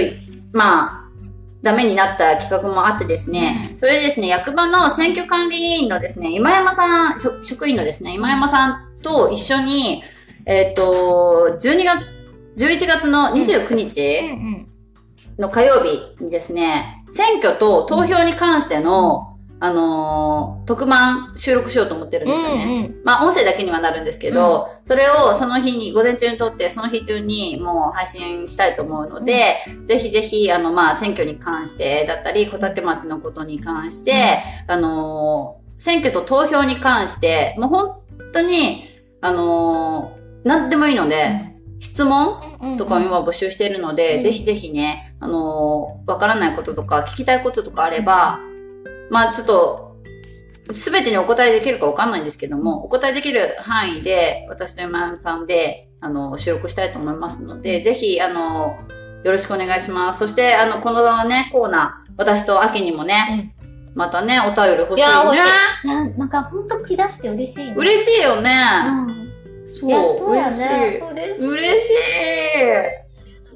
[0.53, 1.07] まあ、
[1.63, 10.03] ダメになった企画もあってですね、それでですね、役場の選挙管理委員のですね、今山さん、職職員のですね、今山さんと一緒に、
[10.45, 12.05] えっと、12月、
[12.57, 14.67] 11月の29日、うんうん。
[15.37, 22.91] の火曜日にですね、選挙と投票に関しての、あのー特番収録しようと思ってるんですよね。
[23.05, 38.01] まあ、音声だけにはなるんですけど、それをその日に、午前中に撮って、その日中にもう配信したいと思うので、ぜひぜひ、あの、まあ、選挙に関してだったり、小立町のことに関して、あのー選挙と投票に関して、もう本
[38.33, 38.89] 当に、
[39.21, 44.21] あのーなんでもいいので、質問とかも今募集しているので、うん。
[44.21, 48.39] ぜひぜひね、あのーわからないこととか、聞きたいこととかあれば、
[49.09, 49.87] まあちょっと、
[50.73, 58.77] すべてにお答えできるかわかんないんですけども、お答えできる範囲で、私と山山さんで、あの、収録したいと思いますので、ぜひ、あの、
[59.23, 60.19] よろしくお願いします。
[60.19, 63.55] そして、あの、このね、コーナー、私と秋にもね、
[63.97, 64.97] またね、お便り欲しいね。
[64.97, 65.39] いや欲し
[65.83, 67.73] いななんかほんと気出して嬉しいね。
[67.75, 68.51] 嬉しいよね。
[68.85, 69.29] うん。
[69.67, 70.59] そう、嬉しい。
[70.59, 71.01] ね。
[71.39, 71.93] 嬉しい。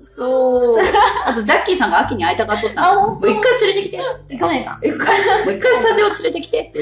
[0.07, 0.79] そう。
[1.25, 3.01] あと、ジャッキーさんが秋に会いたがっとったあ、の。
[3.01, 3.27] ほんと？
[3.27, 3.99] もう一回連れてきて。
[4.31, 4.79] 行かないか。
[4.83, 6.73] 一回、もう一回スタジオ連れてきて。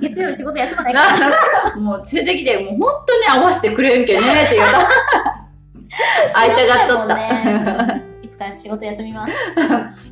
[0.00, 1.76] 月曜日仕事休まないから。
[1.76, 4.88] もう連れてきて、もう本当に合わせてくれんけねって言う た。
[6.34, 8.11] 会いたがっとった。
[8.50, 9.34] 仕事休みます。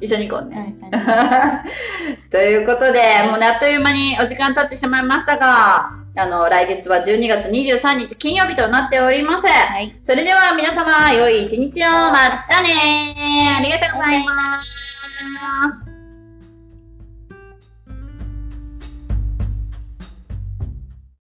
[0.00, 0.74] 一緒に行こうね。
[0.82, 0.90] うん
[2.30, 9.46] ということで、もうね、あっという間にお時間経ってしまいましたが、あの、来月は12月23日金曜日となっております。
[9.46, 9.96] はい。
[10.02, 11.88] それでは皆様、良い一日を。
[11.88, 14.62] またねありがとうございま
[15.84, 15.89] す。